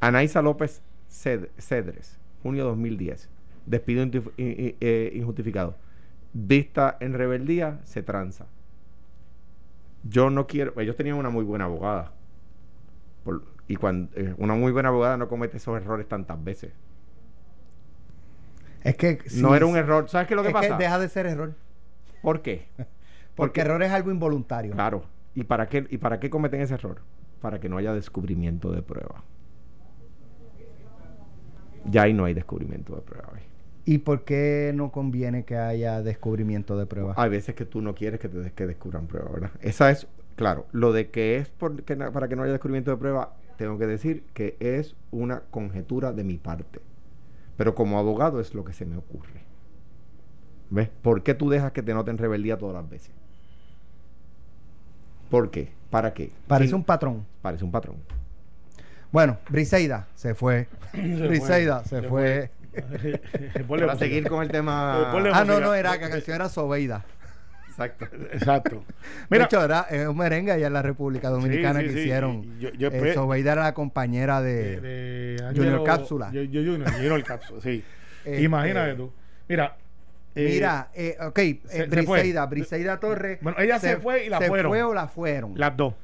Anaísa 0.00 0.40
López 0.40 0.80
Cedres, 1.08 2.18
junio 2.42 2.64
de 2.64 2.70
2010, 2.70 3.28
despido 3.66 4.04
eh, 4.38 5.12
injustificado. 5.14 5.76
Vista 6.32 6.96
en 7.00 7.12
rebeldía, 7.12 7.80
se 7.84 8.02
tranza 8.02 8.46
yo 10.08 10.30
no 10.30 10.46
quiero, 10.46 10.78
ellos 10.80 10.96
tenían 10.96 11.16
una 11.16 11.30
muy 11.30 11.44
buena 11.44 11.64
abogada. 11.64 12.12
y 13.66 13.76
cuando 13.76 14.10
eh, 14.16 14.34
una 14.38 14.54
muy 14.54 14.72
buena 14.72 14.88
abogada 14.88 15.16
no 15.16 15.28
comete 15.28 15.58
esos 15.58 15.80
errores 15.80 16.08
tantas 16.08 16.42
veces. 16.42 16.72
Es 18.82 18.96
que 18.96 19.18
no 19.34 19.54
era 19.54 19.66
un 19.66 19.76
error. 19.76 20.08
¿Sabes 20.08 20.28
qué 20.28 20.34
es 20.34 20.36
lo 20.36 20.42
que 20.42 20.48
es 20.48 20.54
pasa? 20.54 20.76
Que 20.76 20.82
deja 20.82 20.98
de 20.98 21.08
ser 21.08 21.26
error. 21.26 21.54
¿Por 22.22 22.42
qué? 22.42 22.68
Porque, 23.34 23.60
error 23.60 23.82
es 23.82 23.92
algo 23.92 24.10
involuntario. 24.10 24.72
Claro. 24.72 25.04
¿Y 25.34 25.44
para 25.44 25.68
qué 25.68 25.86
y 25.90 25.98
para 25.98 26.18
qué 26.18 26.30
cometen 26.30 26.60
ese 26.60 26.74
error? 26.74 27.02
Para 27.40 27.60
que 27.60 27.68
no 27.68 27.76
haya 27.76 27.92
descubrimiento 27.92 28.72
de 28.72 28.82
prueba. 28.82 29.22
Ya 31.84 32.02
ahí 32.02 32.12
no 32.12 32.24
hay 32.24 32.34
descubrimiento 32.34 32.96
de 32.96 33.02
prueba. 33.02 33.32
¿Y 33.88 33.96
por 33.96 34.24
qué 34.24 34.72
no 34.74 34.92
conviene 34.92 35.46
que 35.46 35.56
haya 35.56 36.02
descubrimiento 36.02 36.76
de 36.76 36.84
pruebas? 36.84 37.16
Hay 37.16 37.30
veces 37.30 37.54
que 37.54 37.64
tú 37.64 37.80
no 37.80 37.94
quieres 37.94 38.20
que 38.20 38.28
te 38.28 38.52
que 38.52 38.66
descubran 38.66 39.06
pruebas, 39.06 39.32
¿verdad? 39.32 39.50
Esa 39.62 39.90
es, 39.90 40.06
claro, 40.36 40.66
lo 40.72 40.92
de 40.92 41.08
que 41.08 41.38
es 41.38 41.48
para 41.48 42.28
que 42.28 42.36
no 42.36 42.42
haya 42.42 42.52
descubrimiento 42.52 42.90
de 42.90 42.98
prueba, 42.98 43.34
tengo 43.56 43.78
que 43.78 43.86
decir 43.86 44.24
que 44.34 44.58
es 44.60 44.94
una 45.10 45.40
conjetura 45.50 46.12
de 46.12 46.22
mi 46.22 46.36
parte. 46.36 46.80
Pero 47.56 47.74
como 47.74 47.98
abogado 47.98 48.40
es 48.40 48.52
lo 48.52 48.62
que 48.62 48.74
se 48.74 48.84
me 48.84 48.98
ocurre. 48.98 49.40
¿Ves? 50.68 50.90
¿Por 51.00 51.22
qué 51.22 51.32
tú 51.32 51.48
dejas 51.48 51.72
que 51.72 51.82
te 51.82 51.94
noten 51.94 52.18
rebeldía 52.18 52.58
todas 52.58 52.74
las 52.74 52.90
veces? 52.90 53.12
¿Por 55.30 55.50
qué? 55.50 55.72
¿Para 55.88 56.12
qué? 56.12 56.30
Parece 56.46 56.74
un 56.74 56.84
patrón. 56.84 57.24
Parece 57.40 57.64
un 57.64 57.70
patrón. 57.70 57.96
Bueno, 59.10 59.38
Briseida 59.48 60.08
se 60.14 60.34
fue. 60.34 60.68
Briseida 60.92 61.84
se, 61.84 62.02
fue. 62.02 62.50
Para 63.68 63.96
seguir 63.96 64.28
con 64.28 64.42
el 64.42 64.50
tema. 64.50 65.10
Ah, 65.32 65.44
no, 65.44 65.60
no, 65.60 65.74
era 65.74 65.98
que 65.98 66.04
la 66.04 66.10
canción 66.10 66.36
era 66.36 66.48
Sobeida. 66.48 67.04
Exacto. 67.68 68.06
Exacto. 68.32 68.84
Mira, 69.30 69.44
de 69.44 69.46
hecho, 69.46 69.64
era 69.64 69.86
un 70.10 70.16
merengue 70.16 70.50
allá 70.50 70.66
en 70.66 70.72
la 70.72 70.82
República 70.82 71.28
Dominicana 71.28 71.80
que 71.80 71.86
hicieron. 71.86 72.58
Yo, 72.58 72.70
eh, 72.70 73.14
Sobeida 73.14 73.52
era 73.52 73.62
la 73.62 73.74
compañera 73.74 74.40
de, 74.40 75.36
Junior 75.54 75.84
Cápsula. 75.84 76.30
Yo, 76.32 76.42
Junior, 76.44 77.22
Cápsula, 77.22 77.60
sí. 77.62 77.84
Este, 78.24 78.42
Imagínate 78.42 78.94
tú. 78.94 79.12
Mira. 79.48 79.76
Eh, 80.34 80.50
mira, 80.52 80.90
eh, 80.94 81.16
ok, 81.20 81.38
eh, 81.38 81.86
Briseida, 81.88 82.46
Briseida 82.46 83.00
Torres. 83.00 83.38
Bueno, 83.40 83.58
ella 83.58 83.78
se, 83.80 83.96
fue 83.96 84.26
y 84.26 84.28
la 84.28 84.38
se 84.38 84.46
fueron. 84.46 84.70
fue 84.70 84.82
o 84.82 84.94
la 84.94 85.08
fueron? 85.08 85.54
Las 85.56 85.76
dos. 85.76 85.94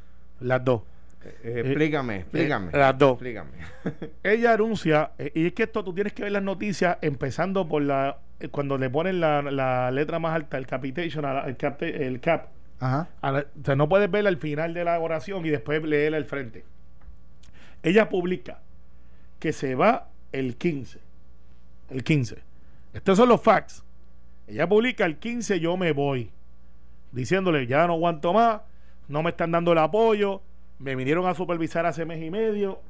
Las 0.40 0.64
dos. 0.64 0.82
Eh, 1.24 1.36
eh, 1.42 1.62
explícame, 1.64 2.16
explícame. 2.18 2.70
Eh, 2.72 2.78
las 2.78 2.98
dos. 2.98 3.12
Explícame. 3.12 3.50
Ella 4.22 4.52
anuncia, 4.52 5.12
y 5.34 5.46
es 5.46 5.52
que 5.52 5.64
esto 5.64 5.82
tú 5.82 5.94
tienes 5.94 6.12
que 6.12 6.24
ver 6.24 6.32
las 6.32 6.42
noticias 6.42 6.98
empezando 7.00 7.66
por 7.66 7.82
la. 7.82 8.18
Cuando 8.50 8.76
le 8.76 8.90
ponen 8.90 9.20
la, 9.20 9.90
letra 9.90 10.18
más 10.18 10.34
alta, 10.34 10.58
el 10.58 10.66
capitation, 10.66 11.24
el 11.46 11.56
cap. 11.56 11.82
El 11.82 12.20
cap 12.20 12.48
Ajá. 12.80 13.08
o 13.22 13.64
sea, 13.64 13.76
no 13.76 13.88
puedes 13.88 14.10
ver 14.10 14.26
al 14.26 14.36
final 14.36 14.74
de 14.74 14.84
la 14.84 14.98
oración 14.98 15.46
y 15.46 15.50
después 15.50 15.82
leerla 15.82 16.18
al 16.18 16.26
frente. 16.26 16.64
Ella 17.82 18.08
publica 18.08 18.58
que 19.38 19.52
se 19.52 19.74
va 19.74 20.08
el 20.32 20.56
15. 20.56 20.98
El 21.90 22.04
15. 22.04 22.36
Estos 22.92 23.16
son 23.16 23.28
los 23.28 23.40
facts. 23.40 23.82
Ella 24.46 24.68
publica 24.68 25.06
el 25.06 25.16
15, 25.16 25.60
yo 25.60 25.76
me 25.76 25.92
voy. 25.92 26.30
Diciéndole, 27.12 27.66
ya 27.66 27.86
no 27.86 27.94
aguanto 27.94 28.32
más, 28.32 28.60
no 29.08 29.22
me 29.22 29.30
están 29.30 29.52
dando 29.52 29.72
el 29.72 29.78
apoyo 29.78 30.42
me 30.78 30.96
vinieron 30.96 31.26
a 31.26 31.34
supervisar 31.34 31.86
hace 31.86 32.04
mes 32.04 32.22
y 32.22 32.30
medio. 32.30 32.80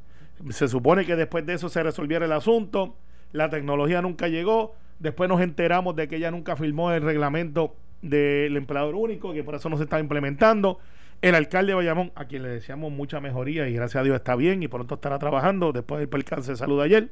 Se 0.51 0.69
supone 0.69 1.05
que 1.05 1.17
después 1.17 1.47
de 1.47 1.55
eso 1.55 1.69
se 1.69 1.83
resolviera 1.83 2.25
el 2.25 2.33
asunto. 2.33 2.97
La 3.33 3.51
tecnología 3.51 4.03
nunca 4.03 4.29
llegó. 4.29 4.75
Después 4.99 5.29
nos 5.29 5.41
enteramos 5.41 5.97
de 5.97 6.09
que 6.09 6.17
ella 6.17 6.31
nunca 6.31 6.57
firmó 6.57 6.93
el 6.93 7.03
reglamento 7.03 7.75
del 8.03 8.57
empleador 8.57 8.95
único, 8.95 9.33
que 9.33 9.43
por 9.43 9.55
eso 9.55 9.69
no 9.69 9.77
se 9.77 9.85
está 9.85 9.99
implementando. 9.99 10.79
El 11.23 11.35
alcalde 11.35 11.73
de 11.73 11.77
Bayamón, 11.77 12.13
a 12.15 12.27
quien 12.27 12.43
le 12.43 12.51
deseamos 12.51 12.93
mucha 12.93 13.21
mejoría 13.21 13.69
y 13.69 13.73
gracias 13.73 14.01
a 14.01 14.05
Dios 14.05 14.17
está 14.17 14.37
bien 14.37 14.63
y 14.63 14.69
pronto 14.69 14.97
estará 14.97 15.19
trabajando 15.19 15.73
después 15.73 16.01
del 16.01 16.09
percance 16.09 16.51
de 16.51 16.57
salud 16.57 16.79
de 16.79 16.85
ayer, 16.85 17.11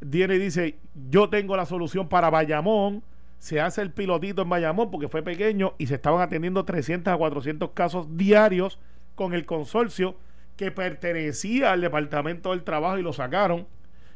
viene 0.00 0.34
y 0.34 0.38
dice, 0.38 0.78
yo 1.10 1.28
tengo 1.28 1.56
la 1.56 1.64
solución 1.64 2.08
para 2.08 2.30
Bayamón, 2.30 3.04
se 3.38 3.60
hace 3.60 3.82
el 3.82 3.92
pilotito 3.92 4.42
en 4.42 4.48
Bayamón 4.48 4.90
porque 4.90 5.08
fue 5.08 5.22
pequeño 5.22 5.74
y 5.78 5.86
se 5.86 5.94
estaban 5.94 6.22
atendiendo 6.22 6.64
300 6.64 7.12
a 7.12 7.16
400 7.16 7.70
casos 7.70 8.16
diarios 8.16 8.80
con 9.14 9.34
el 9.34 9.46
consorcio 9.46 10.16
que 10.56 10.70
pertenecía 10.70 11.72
al 11.72 11.80
Departamento 11.80 12.50
del 12.50 12.62
Trabajo 12.62 12.98
y 12.98 13.02
lo 13.02 13.12
sacaron 13.12 13.66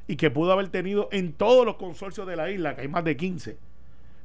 y 0.07 0.17
que 0.17 0.31
pudo 0.31 0.53
haber 0.53 0.69
tenido 0.69 1.09
en 1.13 1.33
todos 1.33 1.67
los 1.67 1.77
consorcios 1.77 2.27
de 2.27 2.37
la 2.37 2.51
isla, 2.51 2.75
que 2.75 2.83
hay 2.83 2.89
más 2.89 3.05
de 3.05 3.17
15, 3.17 3.59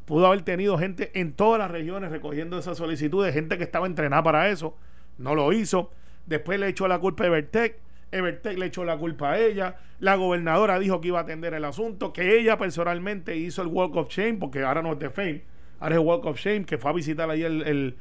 pudo 0.06 0.28
haber 0.28 0.44
tenido 0.44 0.78
gente 0.78 1.12
en 1.20 1.34
todas 1.34 1.60
las 1.60 1.72
regiones 1.72 2.12
recogiendo 2.12 2.58
esa 2.58 2.76
solicitud 2.76 3.26
de 3.26 3.34
gente 3.34 3.58
que 3.58 3.64
estaba 3.64 3.88
entrenada 3.88 4.24
para 4.24 4.50
eso, 4.50 4.76
no 5.18 5.36
lo 5.36 5.52
hizo, 5.52 5.92
después 6.26 6.60
le 6.60 6.68
echó 6.70 6.88
la 6.88 7.00
culpa 7.00 7.24
a 7.24 7.28
Evertech, 7.28 7.78
Evertech 8.12 8.58
le 8.58 8.68
echó 8.68 8.86
la 8.86 8.98
culpa 8.98 9.32
a 9.32 9.40
ella, 9.40 9.78
la 10.00 10.16
gobernadora 10.16 10.80
dijo 10.80 11.02
que 11.02 11.10
iba 11.10 11.20
a 11.20 11.24
atender 11.24 11.54
el 11.54 11.66
asunto, 11.66 12.14
que 12.14 12.40
ella 12.40 12.58
personalmente 12.58 13.36
hizo 13.36 13.62
el 13.62 13.68
Walk 13.68 13.96
of 13.96 14.10
Shame, 14.10 14.36
porque 14.36 14.64
ahora 14.64 14.82
no 14.82 14.94
es 14.94 15.00
de 15.00 15.10
Fame, 15.10 15.44
ahora 15.80 15.96
es 15.96 16.02
el 16.02 16.08
Walk 16.08 16.26
of 16.26 16.38
Shame, 16.38 16.66
que 16.66 16.78
fue 16.78 16.92
a 16.92 16.94
visitar 16.94 17.30
ahí 17.30 17.44
el 17.44 17.98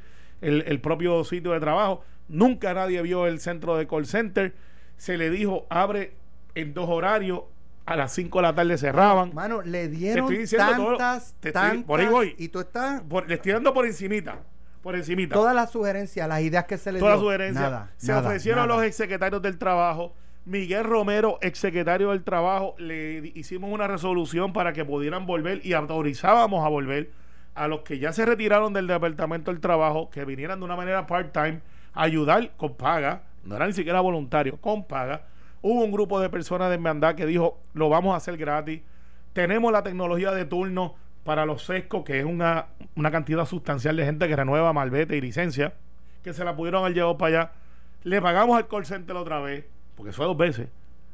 propio 0.81 1.23
sitio 1.23 1.51
de 1.51 1.59
trabajo 1.59 2.03
Nunca 2.27 2.73
nadie 2.73 3.01
vio 3.01 3.27
el 3.27 3.39
centro 3.39 3.77
de 3.77 3.87
call 3.87 4.05
center. 4.05 4.55
Se 4.97 5.17
le 5.17 5.29
dijo, 5.29 5.65
abre 5.69 6.15
en 6.55 6.73
dos 6.73 6.89
horarios. 6.89 7.43
A 7.85 7.97
las 7.97 8.13
5 8.13 8.37
de 8.37 8.41
la 8.43 8.55
tarde 8.55 8.77
cerraban. 8.77 9.33
Mano, 9.33 9.61
le 9.61 9.89
dieron 9.89 10.33
tantas, 10.55 11.35
por 11.85 11.99
ahí 11.99 12.07
voy. 12.07 12.33
Y 12.37 12.47
tú 12.47 12.61
estás... 12.61 13.03
le 13.27 13.33
estoy 13.33 13.51
dando 13.51 13.73
por 13.73 13.85
encimita. 13.85 14.39
Por 14.81 14.95
encimita. 14.95 15.33
Todas 15.33 15.53
las 15.53 15.71
sugerencias, 15.71 16.25
las 16.29 16.39
ideas 16.39 16.63
que 16.63 16.77
se 16.77 16.93
le 16.93 16.99
Todas 16.99 17.15
las 17.15 17.21
sugerencias. 17.21 17.89
se 17.97 18.13
ofrecieron 18.13 18.63
a 18.63 18.67
los 18.67 18.83
exsecretarios 18.83 19.41
del 19.41 19.57
trabajo. 19.57 20.15
Miguel 20.45 20.85
Romero, 20.85 21.39
exsecretario 21.41 22.11
del 22.11 22.23
Trabajo, 22.23 22.75
le 22.77 23.31
hicimos 23.33 23.71
una 23.71 23.87
resolución 23.87 24.51
para 24.51 24.73
que 24.73 24.83
pudieran 24.83 25.25
volver 25.25 25.65
y 25.65 25.71
autorizábamos 25.71 26.65
a 26.65 26.69
volver 26.69 27.11
a 27.55 27.67
los 27.67 27.81
que 27.81 27.99
ya 27.99 28.13
se 28.13 28.25
retiraron 28.25 28.73
del 28.73 28.87
Departamento 28.87 29.51
del 29.51 29.61
Trabajo, 29.61 30.09
que 30.09 30.25
vinieran 30.25 30.59
de 30.59 30.65
una 30.65 30.75
manera 30.75 31.05
part-time 31.07 31.61
ayudar 31.93 32.51
con 32.57 32.75
paga, 32.75 33.23
no 33.43 33.55
era 33.55 33.67
ni 33.67 33.73
siquiera 33.73 34.01
voluntario, 34.01 34.57
con 34.57 34.85
paga. 34.85 35.23
Hubo 35.61 35.83
un 35.83 35.91
grupo 35.91 36.19
de 36.19 36.29
personas 36.29 36.69
de 36.69 36.75
hermandad 36.75 37.15
que 37.15 37.25
dijo, 37.25 37.59
lo 37.73 37.89
vamos 37.89 38.13
a 38.13 38.17
hacer 38.17 38.37
gratis. 38.37 38.81
Tenemos 39.33 39.71
la 39.71 39.83
tecnología 39.83 40.31
de 40.31 40.45
turno 40.45 40.95
para 41.23 41.45
los 41.45 41.63
sescos, 41.63 42.03
que 42.03 42.19
es 42.19 42.25
una, 42.25 42.67
una 42.95 43.11
cantidad 43.11 43.45
sustancial 43.45 43.95
de 43.95 44.05
gente 44.05 44.27
que 44.27 44.35
renueva 44.35 44.73
malvete 44.73 45.15
y 45.15 45.21
licencia, 45.21 45.73
que 46.23 46.33
se 46.33 46.43
la 46.43 46.55
pudieron 46.55 46.81
haber 46.83 46.93
llevado 46.93 47.17
para 47.17 47.41
allá. 47.41 47.51
Le 48.03 48.21
pagamos 48.21 48.57
al 48.57 48.67
call 48.67 48.85
center 48.85 49.15
otra 49.15 49.39
vez, 49.39 49.65
porque 49.95 50.11
fue 50.11 50.25
dos 50.25 50.35
veces. 50.35 50.67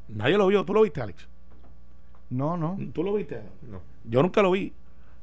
Nadie 0.08 0.36
lo 0.36 0.48
vio. 0.48 0.64
¿Tú 0.64 0.74
lo 0.74 0.82
viste, 0.82 1.00
Alex? 1.00 1.28
No, 2.30 2.56
no. 2.56 2.76
¿Tú 2.92 3.04
lo 3.04 3.14
viste? 3.14 3.40
No. 3.62 3.80
Yo 4.04 4.22
nunca 4.22 4.42
lo 4.42 4.50
vi. 4.50 4.72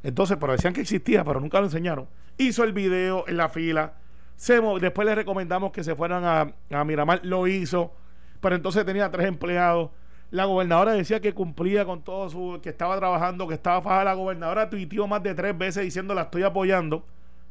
Entonces, 0.08 0.38
pero 0.40 0.54
decían 0.54 0.74
que 0.74 0.80
existía, 0.80 1.26
pero 1.26 1.42
nunca 1.42 1.60
lo 1.60 1.66
enseñaron. 1.66 2.08
Hizo 2.38 2.64
el 2.64 2.72
video 2.72 3.28
en 3.28 3.36
la 3.36 3.50
fila. 3.50 3.96
Se 4.38 4.62
después 4.80 5.06
le 5.06 5.14
recomendamos 5.14 5.74
que 5.74 5.84
se 5.84 5.96
fueran 5.96 6.24
a, 6.24 6.84
Miramar. 6.86 7.20
Lo 7.24 7.46
hizo. 7.46 7.92
Pero 8.40 8.56
entonces 8.56 8.86
tenía 8.86 9.12
tres 9.12 9.28
empleados. 9.28 9.90
La 10.32 10.46
gobernadora 10.46 10.94
decía 10.94 11.20
que 11.20 11.34
cumplía 11.34 11.84
con 11.84 12.04
todo 12.04 12.30
su. 12.30 12.62
que 12.64 12.70
estaba 12.70 12.96
trabajando, 12.96 13.50
que 13.50 13.56
estaba 13.56 13.82
fajada. 13.82 14.06
La 14.06 14.14
gobernadora 14.14 14.70
tuiteó 14.70 15.08
más 15.08 15.22
de 15.24 15.36
tres 15.36 15.58
veces 15.58 15.84
diciendo 15.84 16.14
la 16.14 16.22
estoy 16.22 16.44
apoyando. 16.44 17.06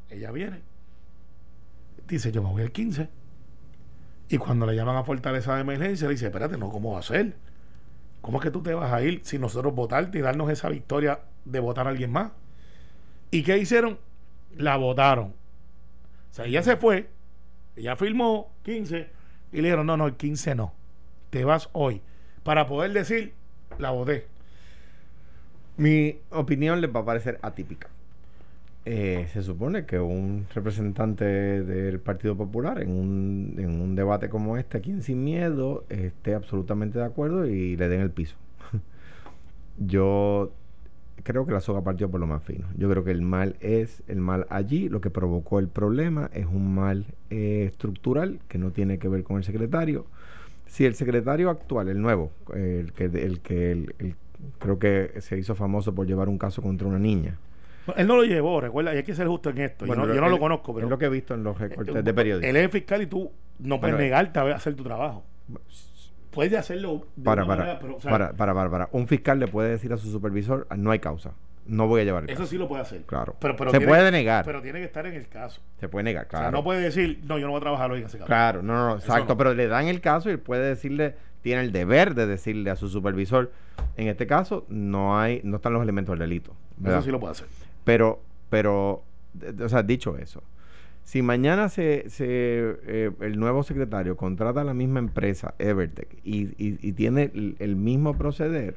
Ella 0.09 0.31
viene. 0.31 0.63
Dice, 2.09 2.33
yo 2.33 2.43
me 2.43 2.49
voy 2.49 2.63
el 2.63 2.73
15. 2.73 3.07
Y 4.31 4.39
cuando 4.39 4.65
le 4.65 4.75
llaman 4.75 4.97
a 4.97 5.05
Fortaleza 5.05 5.57
de 5.57 5.61
Emergencia, 5.61 6.09
le 6.09 6.15
dice, 6.15 6.25
espérate, 6.25 6.57
no, 6.57 6.71
¿cómo 6.71 6.95
va 6.95 7.01
a 7.01 7.03
ser? 7.03 7.37
¿Cómo 8.23 8.39
es 8.39 8.45
que 8.45 8.51
tú 8.51 8.63
te 8.63 8.73
vas 8.73 8.91
a 8.95 9.03
ir 9.03 9.21
sin 9.25 9.43
nosotros 9.43 9.75
votarte 9.75 10.17
y 10.17 10.23
darnos 10.23 10.51
esa 10.51 10.71
victoria 10.71 11.21
de 11.45 11.61
votar 11.61 11.87
a 11.87 11.91
alguien 11.91 12.11
más? 12.11 12.31
¿Y 13.31 13.43
qué 13.43 13.59
hicieron? 13.59 13.99
La 14.57 14.77
votaron. 14.77 15.35
O 16.31 16.35
sea, 16.35 16.47
ella 16.47 16.63
se 16.63 16.77
fue, 16.77 17.09
ella 17.77 17.97
firmó 17.97 18.53
15 18.63 19.09
y 19.53 19.57
le 19.57 19.63
dijeron, 19.63 19.87
no, 19.87 19.97
no, 19.97 20.07
el 20.07 20.15
15 20.15 20.55
no. 20.55 20.73
Te 21.31 21.45
vas 21.45 21.69
hoy. 21.73 22.01
Para 22.43 22.67
poder 22.67 22.93
decir, 22.93 23.33
la 23.79 23.91
voté. 23.91 24.27
Mi 25.77 26.19
opinión 26.31 26.81
les 26.81 26.95
va 26.95 27.01
a 27.01 27.05
parecer 27.05 27.39
atípica. 27.43 27.89
Eh, 28.89 29.27
se 29.33 29.43
supone 29.43 29.85
que 29.85 29.99
un 29.99 30.47
representante 30.55 31.25
del 31.25 31.99
Partido 31.99 32.37
Popular 32.37 32.81
en 32.81 32.91
un, 32.91 33.55
en 33.59 33.81
un 33.81 33.97
debate 33.97 34.29
como 34.29 34.57
este, 34.57 34.79
aquí 34.79 34.91
en 34.91 35.03
Sin 35.03 35.25
Miedo, 35.25 35.85
esté 35.89 36.35
absolutamente 36.35 37.01
de 37.01 37.05
acuerdo 37.05 37.47
y 37.47 37.77
le 37.77 37.89
den 37.89 38.01
el 38.01 38.11
piso. 38.11 38.37
Yo 39.79 40.53
creo 41.23 41.47
que 41.47 41.53
la 41.53 41.61
soga 41.61 41.83
partió 41.83 42.11
por 42.11 42.21
lo 42.21 42.27
más 42.27 42.43
fino. 42.43 42.67
Yo 42.77 42.89
creo 42.91 43.05
que 43.05 43.11
el 43.11 43.23
mal 43.23 43.57
es 43.61 44.03
el 44.09 44.21
mal 44.21 44.47
allí. 44.51 44.89
Lo 44.89 45.01
que 45.01 45.11
provocó 45.11 45.59
el 45.59 45.69
problema 45.69 46.31
es 46.33 46.47
un 46.47 46.75
mal 46.75 47.05
eh, 47.31 47.65
estructural 47.71 48.39
que 48.49 48.59
no 48.59 48.71
tiene 48.71 48.99
que 48.99 49.09
ver 49.09 49.23
con 49.25 49.37
el 49.39 49.45
secretario. 49.45 50.07
Si 50.67 50.85
el 50.85 50.95
secretario 50.95 51.49
actual, 51.51 51.89
el 51.89 52.01
nuevo, 52.01 52.31
eh, 52.55 52.79
el 52.85 52.93
que, 52.93 53.05
el 53.05 53.41
que 53.41 53.73
el- 53.73 53.95
el- 53.99 54.15
creo 54.59 54.79
que 54.79 55.13
se 55.21 55.39
hizo 55.39 55.55
famoso 55.55 55.95
por 55.95 56.07
llevar 56.07 56.29
un 56.29 56.39
caso 56.39 56.61
contra 56.63 56.87
una 56.87 56.99
niña. 56.99 57.39
Él 57.97 58.07
no 58.09 58.17
lo 58.17 58.25
llevó, 58.25 58.61
recuerda, 58.61 58.93
y 58.95 58.99
hay 58.99 59.03
que 59.05 59.15
ser 59.15 59.29
justo 59.29 59.49
en 59.51 59.59
esto. 59.59 59.87
Bueno, 59.87 60.03
yo 60.03 60.09
no, 60.09 60.15
yo 60.15 60.21
no 60.21 60.27
él- 60.27 60.33
lo 60.33 60.39
conozco, 60.41 60.75
pero 60.75 60.87
Es 60.87 60.91
lo 60.91 60.99
que 60.99 61.05
he 61.07 61.09
visto 61.09 61.35
en 61.35 61.45
los 61.45 61.57
recortes 61.59 61.95
Eh, 61.95 62.03
de 62.03 62.15
periódicos. 62.15 62.49
Él 62.51 62.57
es 62.57 62.71
fiscal 62.71 63.01
y 63.03 63.07
tú 63.07 63.31
no 63.61 63.79
puedes 63.81 63.95
Bueno, 63.95 63.99
eh. 63.99 64.11
negarte 64.11 64.39
a 64.41 64.43
hacer 64.57 64.75
tu 64.75 64.83
trabajo. 64.83 65.23
Puedes 66.37 66.55
hacerlo 66.55 67.05
de 67.17 67.25
Para, 67.25 67.45
para, 67.45 67.57
manera, 67.63 67.79
pero, 67.81 67.97
o 67.97 68.01
sea, 68.01 68.11
para, 68.13 68.33
para, 68.33 68.55
para, 68.55 68.71
para. 68.71 68.89
Un 68.93 69.09
fiscal 69.09 69.41
le 69.41 69.49
puede 69.49 69.71
decir 69.71 69.93
a 69.93 69.97
su 69.97 70.09
supervisor, 70.11 70.69
no 70.77 70.93
hay 70.93 71.01
causa. 71.01 71.33
No 71.67 71.89
voy 71.89 72.03
a 72.03 72.05
llevar 72.05 72.23
el 72.23 72.31
Eso 72.31 72.39
caso. 72.43 72.51
sí 72.51 72.59
lo 72.59 72.69
puede 72.69 72.83
hacer. 72.83 73.03
Claro. 73.03 73.35
Pero, 73.41 73.57
pero 73.57 73.73
se 73.73 73.79
tiene- 73.79 73.91
puede 73.91 74.13
negar. 74.13 74.45
Pero 74.45 74.63
tiene 74.63 74.79
que 74.79 74.85
estar 74.85 75.05
en 75.05 75.15
el 75.15 75.27
caso. 75.27 75.61
se 75.81 75.89
puede 75.89 76.05
negar, 76.05 76.27
O 76.27 76.31
sea, 76.31 76.39
claro. 76.39 76.53
no 76.57 76.63
puede 76.63 76.81
decir, 76.81 77.21
no, 77.25 77.39
yo 77.39 77.47
no 77.47 77.53
voy 77.53 77.59
a 77.59 77.63
trabajar 77.63 77.91
hoy 77.91 77.99
en 78.01 78.07
ese 78.07 78.19
caso. 78.19 78.27
Claro, 78.29 78.63
no, 78.63 78.89
no, 78.91 78.95
exacto. 78.95 79.33
no. 79.35 79.37
Pero 79.37 79.53
le 79.55 79.67
dan 79.67 79.89
el 79.89 80.01
caso 80.01 80.31
y 80.31 80.37
puede 80.37 80.65
decirle, 80.69 81.17
tiene 81.43 81.63
el 81.63 81.73
deber 81.73 82.15
de 82.15 82.27
decirle 82.29 82.71
a 82.71 82.77
su 82.77 82.89
supervisor, 82.89 83.51
en 83.97 84.07
este 84.07 84.29
caso 84.29 84.65
no 84.69 85.19
hay, 85.19 85.41
no 85.43 85.57
están 85.57 85.73
los 85.73 85.83
elementos 85.83 86.13
del 86.13 86.21
delito. 86.29 86.55
¿verdad? 86.77 86.99
Eso 87.01 87.07
sí 87.07 87.11
lo 87.11 87.19
puede 87.19 87.33
hacer. 87.33 87.49
Pero, 87.83 88.21
pero, 88.49 89.03
o 89.65 89.69
sea, 89.69 89.83
dicho 89.83 90.17
eso, 90.19 90.43
si 91.07 91.23
mañana 91.23 91.69
se, 91.69 92.11
se 92.11 92.27
eh, 92.29 93.13
el 93.21 93.39
nuevo 93.39 93.63
secretario 93.63 94.17
contrata 94.17 94.63
a 94.63 94.65
la 94.65 94.75
misma 94.75 94.99
empresa, 94.99 95.55
Evertech, 95.61 96.09
y, 96.25 96.47
tiene 96.95 97.31
el, 97.61 97.77
mismo 97.77 98.15
proceder, 98.15 98.75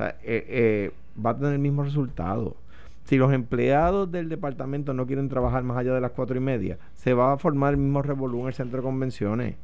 eh, 0.00 0.12
eh, 0.24 0.90
va 1.24 1.30
a 1.30 1.36
tener 1.36 1.52
el 1.52 1.60
mismo 1.60 1.84
resultado. 1.84 2.56
Si 3.04 3.16
los 3.16 3.32
empleados 3.32 4.10
del 4.10 4.28
departamento 4.28 4.92
no 4.92 5.06
quieren 5.06 5.28
trabajar 5.28 5.62
más 5.62 5.76
allá 5.76 5.94
de 5.94 6.00
las 6.00 6.10
cuatro 6.10 6.36
y 6.36 6.40
media, 6.40 6.78
se 6.94 7.14
va 7.14 7.32
a 7.32 7.38
formar 7.38 7.74
el 7.74 7.78
mismo 7.78 8.02
revolú 8.02 8.40
en 8.40 8.48
el 8.48 8.54
centro 8.54 8.78
de 8.78 8.82
convenciones 8.82 9.54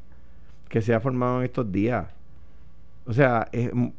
que 0.69 0.83
se 0.83 0.95
ha 0.95 1.01
formado 1.01 1.41
en 1.41 1.47
estos 1.47 1.73
días. 1.73 2.07
O 3.07 3.13
sea, 3.13 3.51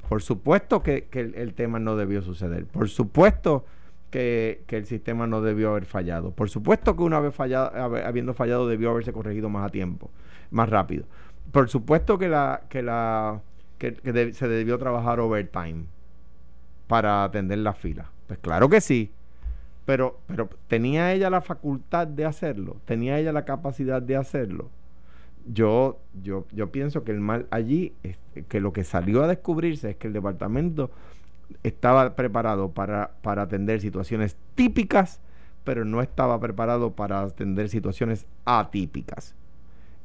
por 0.07 0.21
supuesto 0.21 0.81
que, 0.83 1.03
que 1.11 1.19
el, 1.19 1.35
el 1.35 1.53
tema 1.53 1.79
no 1.79 1.97
debió 1.97 2.21
suceder. 2.21 2.65
Por 2.65 2.87
supuesto 2.87 3.65
que, 4.09 4.63
el 4.67 4.85
sistema 4.85 5.27
no 5.27 5.41
debió 5.41 5.71
haber 5.71 5.85
fallado. 5.85 6.31
Por 6.31 6.49
supuesto 6.49 6.95
que 6.95 7.03
una 7.03 7.19
vez 7.19 7.33
fallado, 7.33 7.71
habiendo 8.05 8.33
fallado 8.33 8.67
debió 8.67 8.91
haberse 8.91 9.13
corregido 9.13 9.49
más 9.49 9.65
a 9.65 9.69
tiempo, 9.69 10.09
más 10.51 10.69
rápido. 10.69 11.05
Por 11.51 11.69
supuesto 11.69 12.17
que 12.17 12.27
la 12.27 12.61
que 12.69 12.83
la 12.83 13.41
que, 13.77 14.33
se 14.33 14.47
debió 14.47 14.77
trabajar 14.77 15.19
overtime 15.19 15.85
para 16.87 17.23
atender 17.23 17.59
las 17.59 17.77
filas. 17.77 18.07
Pues 18.27 18.39
claro 18.39 18.69
que 18.69 18.81
sí. 18.81 19.11
Pero, 19.85 20.19
pero 20.27 20.49
tenía 20.67 21.13
ella 21.13 21.31
la 21.31 21.41
facultad 21.41 22.05
de 22.05 22.25
hacerlo, 22.25 22.77
tenía 22.85 23.17
ella 23.17 23.31
la 23.31 23.45
capacidad 23.45 24.01
de 24.01 24.15
hacerlo. 24.15 24.69
Yo, 25.47 25.99
yo, 26.21 26.45
yo 26.51 26.71
pienso 26.71 27.03
que 27.03 27.11
el 27.11 27.21
mal 27.21 27.47
allí, 27.49 27.93
es 28.03 28.19
que 28.47 28.59
lo 28.59 28.71
que 28.71 28.83
salió 28.83 29.23
a 29.23 29.27
descubrirse 29.27 29.91
es 29.91 29.95
que 29.95 30.05
el 30.05 30.13
departamento 30.13 30.91
estaba 31.63 32.15
preparado 32.15 32.71
para, 32.71 33.11
para 33.21 33.43
atender 33.43 33.81
situaciones 33.81 34.37
típicas, 34.55 35.19
pero 35.63 35.85
no 35.85 36.01
estaba 36.01 36.39
preparado 36.39 36.91
para 36.91 37.21
atender 37.21 37.69
situaciones 37.69 38.25
atípicas. 38.45 39.35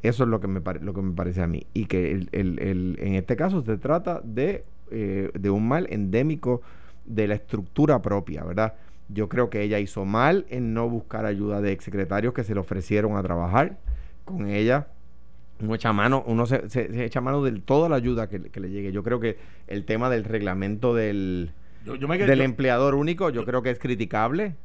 Eso 0.02 0.24
es 0.24 0.28
lo 0.28 0.40
que 0.40 0.48
me, 0.48 0.60
lo 0.80 0.92
que 0.92 1.02
me 1.02 1.14
parece 1.14 1.42
a 1.42 1.46
mí. 1.46 1.66
Y 1.72 1.86
que 1.86 2.12
el- 2.12 2.28
el- 2.32 2.58
el- 2.60 2.98
en 3.00 3.14
este 3.14 3.36
caso 3.36 3.62
se 3.62 3.78
trata 3.78 4.20
de, 4.22 4.64
eh, 4.90 5.30
de 5.38 5.50
un 5.50 5.66
mal 5.66 5.86
endémico 5.90 6.60
de 7.06 7.26
la 7.28 7.34
estructura 7.34 8.02
propia, 8.02 8.44
¿verdad? 8.44 8.74
Yo 9.08 9.28
creo 9.28 9.48
que 9.50 9.62
ella 9.62 9.78
hizo 9.78 10.04
mal 10.04 10.46
en 10.50 10.74
no 10.74 10.88
buscar 10.88 11.24
ayuda 11.26 11.60
de 11.60 11.72
exsecretarios 11.72 12.34
que 12.34 12.44
se 12.44 12.54
le 12.54 12.60
ofrecieron 12.60 13.16
a 13.16 13.22
trabajar 13.22 13.78
con 14.24 14.46
ella. 14.48 14.88
Uno 15.60 15.74
echa 15.74 15.92
mano, 15.92 16.22
uno 16.26 16.46
se, 16.46 16.68
se- 16.68 16.92
se 16.92 17.04
echa 17.04 17.20
mano 17.20 17.42
de 17.42 17.52
toda 17.60 17.88
la 17.88 17.96
ayuda 17.96 18.28
que, 18.28 18.38
le- 18.38 18.50
que 18.50 18.60
le 18.60 18.70
llegue. 18.70 18.92
Yo 18.92 19.02
creo 19.02 19.20
que 19.20 19.38
el 19.68 19.84
tema 19.84 20.10
del 20.10 20.24
reglamento 20.24 20.94
del, 20.94 21.52
Yo, 21.84 21.94
yo 21.94 22.08
me 22.08 22.18
quedé. 22.18 22.26
del 22.26 22.38
yo- 22.40 22.44
empleador 22.44 22.94
único, 22.94 23.30
yo 23.30 23.44
creo 23.44 23.62
que 23.62 23.70
es 23.70 23.78
criticable. 23.78 24.56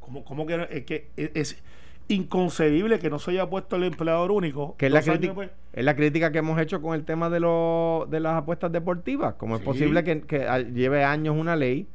¿Cómo, 0.00 0.24
cómo 0.24 0.46
que, 0.46 0.66
es 0.70 0.84
que 0.84 1.08
es, 1.16 1.30
es 1.34 1.62
inconcebible 2.08 2.98
que 2.98 3.10
no 3.10 3.18
se 3.18 3.30
haya 3.32 3.48
puesto 3.48 3.76
el 3.76 3.84
empleador 3.84 4.32
único? 4.32 4.76
Que 4.76 4.86
es 4.86 4.92
la, 4.92 5.02
crítica, 5.02 5.50
es 5.72 5.84
la 5.84 5.94
crítica 5.94 6.32
que 6.32 6.38
hemos 6.38 6.60
hecho 6.60 6.80
con 6.82 6.94
el 6.94 7.04
tema 7.04 7.30
de, 7.30 7.40
lo- 7.40 8.08
de 8.10 8.18
las 8.20 8.34
apuestas 8.36 8.72
deportivas. 8.72 9.34
¿Cómo 9.34 9.56
es 9.56 9.62
posible 9.62 10.02
que, 10.04 10.22
que 10.22 10.46
lleve 10.74 11.04
años 11.04 11.36
una 11.36 11.54
ley 11.54 11.86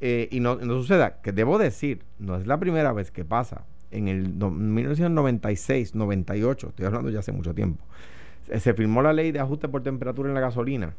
eh, 0.00 0.28
y 0.30 0.40
no, 0.40 0.56
no 0.56 0.74
suceda? 0.74 1.20
Que 1.22 1.32
debo 1.32 1.58
decir, 1.58 2.02
no 2.18 2.36
es 2.36 2.46
la 2.46 2.58
primera 2.60 2.92
vez 2.92 3.10
que 3.10 3.24
pasa. 3.24 3.64
En 3.90 4.08
el 4.08 4.38
do- 4.38 4.50
1996, 4.50 5.94
98, 5.94 6.68
estoy 6.68 6.86
hablando 6.86 7.10
ya 7.10 7.20
hace 7.20 7.32
mucho 7.32 7.54
tiempo, 7.54 7.84
se, 8.58 8.74
firmó 8.74 9.00
la 9.02 9.12
ley 9.12 9.32
de 9.32 9.40
ajuste 9.40 9.68
por 9.68 9.82
temperatura 9.82 10.28
en 10.28 10.34
la 10.34 10.40
gasolina 10.40 10.94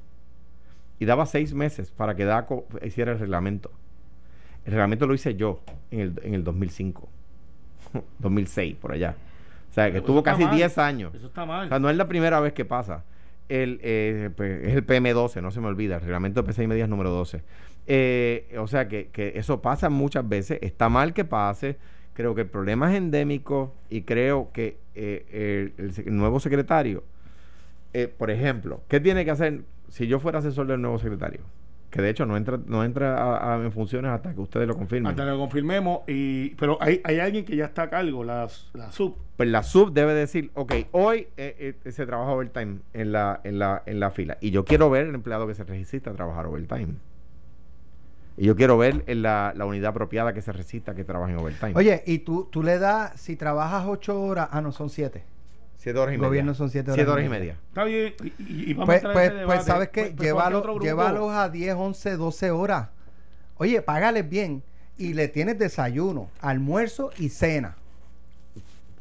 y 1.00 1.06
daba 1.06 1.26
seis 1.26 1.54
meses 1.54 1.92
para 1.92 2.16
que 2.16 2.26
DACO 2.26 2.66
hiciera 2.84 3.12
el 3.12 3.20
reglamento. 3.20 3.72
El 4.66 4.72
reglamento 4.72 5.06
lo 5.08 5.14
hice 5.14 5.36
yo 5.36 5.62
en 5.92 6.00
el, 6.00 6.14
en 6.24 6.34
el 6.34 6.44
2005, 6.44 7.08
2006, 8.20 8.76
por 8.82 8.92
allá. 8.94 9.16
O 9.70 9.74
sea, 9.74 9.86
que 9.88 9.94
Pero 9.94 10.06
tuvo 10.06 10.20
eso 10.20 10.20
está 10.22 10.32
casi 10.32 10.44
mal. 10.46 10.56
10 10.56 10.78
años. 10.78 11.16
Eso 11.16 11.28
está 11.28 11.44
O 11.44 11.48
mal. 11.48 11.70
sea, 11.70 11.80
no 11.80 11.90
es 11.90 11.98
la 11.98 12.08
primera 12.08 12.40
vez 12.40 12.54
que 12.54 12.66
pasa. 12.66 13.04
El, 13.50 13.80
eh, 13.82 14.30
pues, 14.36 14.64
es 14.66 14.74
el 14.76 14.86
PM12, 14.86 15.42
no 15.42 15.52
se 15.52 15.62
me 15.62 15.68
olvida, 15.68 15.96
el 15.96 16.02
reglamento 16.02 16.42
de 16.42 16.52
P6 16.52 16.68
medidas 16.68 16.90
número 16.90 17.12
12. 17.12 17.44
Eh, 17.86 18.56
o 18.60 18.68
sea 18.68 18.90
que, 18.90 19.08
que 19.08 19.34
eso 19.36 19.62
pasa 19.62 19.90
muchas 19.90 20.28
veces, 20.28 20.60
está 20.62 20.90
mal 20.90 21.14
que 21.14 21.24
pase. 21.26 21.78
Creo 22.18 22.34
que 22.34 22.42
el 22.42 22.48
problema 22.48 22.90
es 22.92 22.98
endémico 22.98 23.76
y 23.92 24.02
creo 24.02 24.50
que 24.52 24.80
eh, 24.96 25.72
el, 25.78 26.18
nuevo 26.18 26.40
secretario, 26.40 27.04
eh, 27.94 28.08
por 28.08 28.32
ejemplo, 28.32 28.82
¿qué 28.88 29.00
tiene 29.00 29.24
que 29.24 29.30
hacer 29.30 29.62
si 29.90 30.08
yo 30.08 30.20
fuera 30.20 30.40
asesor 30.40 30.66
del 30.66 30.82
nuevo 30.82 30.98
secretario? 30.98 31.42
Que 31.92 32.02
de 32.02 32.10
hecho 32.10 32.26
no 32.26 32.36
entra, 32.36 32.60
no 32.66 32.84
entra 32.84 33.18
a- 33.22 33.54
a- 33.54 33.64
en 33.64 33.72
funciones 33.72 34.10
hasta 34.10 34.34
que 34.34 34.42
ustedes 34.42 34.68
lo 34.68 34.76
confirmen. 34.76 35.12
Hasta 35.12 35.26
que 35.26 35.30
lo 35.30 35.38
confirmemos. 35.38 36.00
Y, 36.08 36.56
pero 36.56 36.80
hay, 36.82 37.02
hay 37.04 37.20
alguien 37.20 37.46
que 37.46 37.56
ya 37.56 37.66
está 37.66 37.84
a 37.84 37.90
cargo, 37.92 38.24
la, 38.24 38.48
la 38.74 38.92
sub. 38.92 39.16
Pues 39.38 39.48
la 39.50 39.62
sub 39.62 39.94
debe 39.94 40.16
decir, 40.16 40.50
ok, 40.56 40.74
hoy 40.94 41.28
eh, 41.38 41.76
eh, 41.86 41.92
se 41.92 42.06
trabaja 42.08 42.32
overtime 42.32 42.80
en 42.94 43.12
la, 43.12 43.42
en, 43.44 43.60
la, 43.60 43.84
en 43.86 44.00
la 44.00 44.10
fila. 44.10 44.40
Y 44.42 44.50
yo 44.50 44.66
quiero 44.66 44.90
ver 44.90 45.06
el 45.06 45.14
empleado 45.14 45.46
que 45.46 45.54
se 45.54 45.64
resista 45.64 46.10
a 46.10 46.14
trabajar 46.14 46.48
overtime. 46.48 46.96
Y 48.38 48.46
yo 48.46 48.56
quiero 48.56 48.78
ver 48.78 49.04
en 49.08 49.24
la, 49.24 49.52
la 49.56 49.66
unidad 49.66 49.90
apropiada 49.90 50.32
que 50.34 50.42
se 50.44 50.52
resista 50.52 50.92
a 50.92 50.96
que 50.96 51.04
trabaje 51.04 51.34
en 51.34 51.40
overtime. 51.40 51.74
Oye, 51.76 52.04
y 52.06 52.20
tú, 52.20 52.48
tú 52.52 52.62
le 52.62 52.78
das, 52.78 53.20
si 53.20 53.36
trabajas 53.36 53.86
ocho 53.88 54.22
horas, 54.22 54.48
ah, 54.52 54.62
no, 54.62 54.72
son 54.72 54.90
siete. 54.92 55.24
Siete 55.76 55.98
horas 56.00 56.12
y 56.12 56.16
El 56.16 56.20
media. 56.22 56.28
gobierno 56.30 56.54
son 56.54 56.70
siete 56.70 56.92
horas 56.92 56.96
Siete 56.98 57.10
y 57.10 57.14
horas 57.14 57.26
y 57.26 57.30
media. 57.30 57.58
Está 57.70 57.84
bien. 57.84 58.14
Y, 58.40 58.72
y- 58.72 58.74
vamos 58.74 58.86
Pues, 58.88 59.06
a 59.06 59.12
pues, 59.14 59.32
pues 59.46 59.64
sabes 59.64 59.90
qué, 59.90 60.02
Pues, 60.02 60.14
pues, 60.18 60.26
llévalo, 60.28 60.60
otro 60.60 60.74
grupo. 60.74 60.86
llévalos 60.86 61.32
a 61.34 61.50
10, 61.50 61.76
11, 61.76 62.18
12 62.18 62.52
horas. 62.52 62.90
Oye, 63.58 63.82
págales 63.82 64.30
bien 64.30 64.62
y 64.98 65.14
le 65.14 65.28
tienes 65.30 65.58
desayuno, 65.58 66.30
almuerzo 66.42 67.10
y 67.18 67.30
cena. 67.30 67.76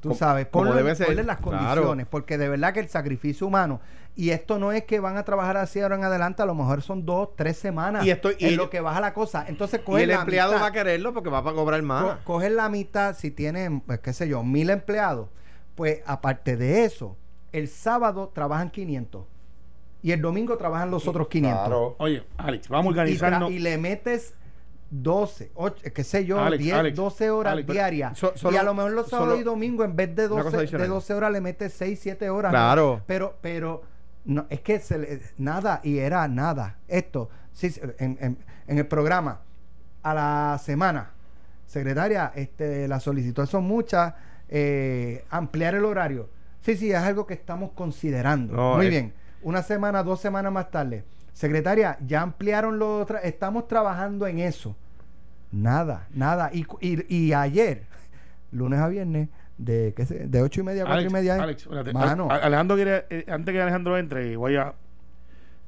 Tú 0.00 0.10
Como- 0.10 0.18
sabes, 0.18 0.46
como 0.48 0.66
ponle, 0.66 0.82
debe 0.82 0.94
ser, 0.94 1.06
ponle 1.08 1.24
las 1.24 1.38
claro. 1.38 1.58
condiciones, 1.58 2.06
porque 2.06 2.38
de 2.38 2.48
verdad 2.48 2.72
que 2.72 2.80
el 2.80 2.88
sacrificio 2.88 3.46
humano, 3.46 3.80
y 4.16 4.30
esto 4.30 4.58
no 4.58 4.72
es 4.72 4.84
que 4.84 4.98
van 4.98 5.16
a 5.18 5.24
trabajar 5.24 5.56
así 5.58 5.78
ahora 5.80 5.94
en 5.96 6.04
adelante, 6.04 6.42
a 6.42 6.46
lo 6.46 6.54
mejor 6.54 6.80
son 6.82 7.04
dos, 7.04 7.36
tres 7.36 7.58
semanas 7.58 8.04
Y 8.06 8.10
esto- 8.10 8.30
y 8.32 8.36
en 8.44 8.48
el- 8.50 8.56
lo 8.56 8.70
que 8.70 8.80
baja 8.80 9.00
la 9.00 9.12
cosa. 9.12 9.44
Entonces 9.46 9.80
Y 9.80 9.84
coge 9.84 10.02
el 10.04 10.08
la 10.08 10.14
empleado 10.16 10.52
mitad. 10.52 10.62
va 10.62 10.68
a 10.68 10.72
quererlo 10.72 11.12
porque 11.12 11.28
va 11.30 11.38
a 11.38 11.42
cobrar 11.42 11.82
más. 11.82 12.02
Co- 12.02 12.18
coges 12.24 12.50
la 12.50 12.68
mitad, 12.70 13.14
si 13.14 13.30
tienen, 13.30 13.80
pues 13.80 14.00
qué 14.00 14.12
sé 14.14 14.26
yo, 14.26 14.42
mil 14.42 14.70
empleados, 14.70 15.28
pues 15.74 16.00
aparte 16.06 16.56
de 16.56 16.84
eso, 16.84 17.16
el 17.52 17.68
sábado 17.68 18.30
trabajan 18.34 18.70
500 18.70 19.24
y 20.02 20.12
el 20.12 20.22
domingo 20.22 20.56
trabajan 20.56 20.90
los 20.90 21.06
otros 21.06 21.28
500. 21.28 21.60
Claro. 21.66 21.96
Oye, 21.98 22.24
Alex, 22.38 22.68
vamos 22.68 22.96
a 22.96 23.06
Y, 23.06 23.18
y 23.54 23.58
le 23.58 23.76
metes 23.76 24.34
12, 24.88 25.50
8, 25.54 25.82
qué 25.92 26.04
sé 26.04 26.24
yo, 26.24 26.40
Alex, 26.40 26.62
10, 26.62 26.74
Alex, 26.76 26.96
12 26.96 27.28
horas 27.30 27.52
Alex, 27.54 27.68
diarias. 27.68 28.16
so- 28.18 28.32
solo- 28.36 28.54
y 28.54 28.58
a 28.58 28.62
lo 28.62 28.72
mejor 28.72 28.92
los 28.92 29.08
sábados 29.08 29.38
y 29.40 29.42
domingos, 29.42 29.84
en 29.84 29.96
vez 29.96 30.14
de 30.14 30.26
Una 30.28 30.44
cosa 30.44 30.44
12, 30.44 30.56
de 30.56 30.62
adicional. 30.62 30.88
12 30.88 31.14
horas, 31.14 31.32
le 31.32 31.40
metes 31.40 31.72
6, 31.74 31.98
7 32.00 32.30
horas. 32.30 32.50
Claro. 32.52 33.02
Pero, 33.06 33.34
pero, 33.40 33.82
no, 34.26 34.46
es 34.50 34.60
que 34.60 34.78
se 34.80 34.98
le- 34.98 35.20
nada, 35.38 35.80
y 35.82 35.98
era 35.98 36.28
nada. 36.28 36.76
Esto, 36.88 37.30
sí, 37.52 37.72
en, 37.98 38.18
en- 38.20 38.38
en 38.66 38.78
el 38.78 38.86
programa, 38.86 39.40
a 40.02 40.12
la 40.14 40.60
semana, 40.62 41.10
secretaria, 41.66 42.32
este, 42.34 42.86
las 42.88 43.02
solicitudes 43.02 43.48
son 43.48 43.64
muchas, 43.64 44.14
eh, 44.48 45.24
ampliar 45.30 45.74
el 45.74 45.84
horario. 45.84 46.28
Sí, 46.60 46.76
sí, 46.76 46.90
es 46.90 46.98
algo 46.98 47.26
que 47.26 47.34
estamos 47.34 47.70
considerando. 47.72 48.52
No, 48.54 48.76
Muy 48.76 48.86
es- 48.86 48.90
bien. 48.90 49.12
Una 49.42 49.62
semana, 49.62 50.02
dos 50.02 50.20
semanas 50.20 50.52
más 50.52 50.70
tarde. 50.70 51.04
Secretaria, 51.32 51.98
ya 52.04 52.22
ampliaron 52.22 52.78
los... 52.78 53.06
tra- 53.06 53.20
Estamos 53.22 53.68
trabajando 53.68 54.26
en 54.26 54.38
eso. 54.40 54.74
Nada, 55.52 56.08
nada. 56.12 56.50
Y, 56.52 56.66
y, 56.80 57.14
y 57.14 57.32
ayer, 57.32 57.84
lunes 58.50 58.80
a 58.80 58.88
viernes, 58.88 59.28
de, 59.58 59.94
qué 59.96 60.04
sé, 60.06 60.26
de 60.28 60.42
ocho 60.42 60.60
y 60.60 60.64
media 60.64 60.82
a 60.82 60.86
cuatro 60.86 60.98
Alex, 61.00 61.10
y 61.10 61.14
media. 61.14 61.42
Alex. 61.42 61.94
Mano. 61.94 62.28
Alejandro 62.30 62.76
quiere, 62.76 63.06
eh, 63.10 63.24
antes 63.28 63.52
que 63.54 63.60
Alejandro 63.60 63.96
entre, 63.98 64.36
voy 64.36 64.56
a. 64.56 64.74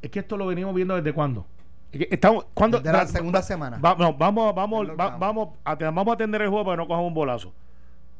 Es 0.03 0.11
que 0.11 0.19
esto 0.21 0.37
lo 0.37 0.47
venimos 0.47 0.75
viendo 0.75 0.95
desde 0.95 1.13
cuándo. 1.13 1.47
Es 1.91 2.01
que 2.01 2.09
estamos, 2.11 2.47
¿cuándo? 2.55 2.79
Desde 2.79 2.93
la 2.93 2.99
va- 2.99 3.07
segunda 3.07 3.39
va- 3.39 3.43
semana. 3.43 3.79
va- 3.79 3.97
no, 3.99 4.13
vamos, 4.15 4.55
vamos, 4.55 4.89
va- 4.91 5.17
vamos, 5.17 5.49
a, 5.65 5.75
vamos 5.75 6.09
a 6.09 6.13
atender 6.13 6.43
el 6.43 6.49
juego 6.51 6.65
para 6.67 6.77
que 6.77 6.83
no 6.83 6.89
cojamos 6.89 7.09
un 7.09 7.15
bolazo. 7.15 7.53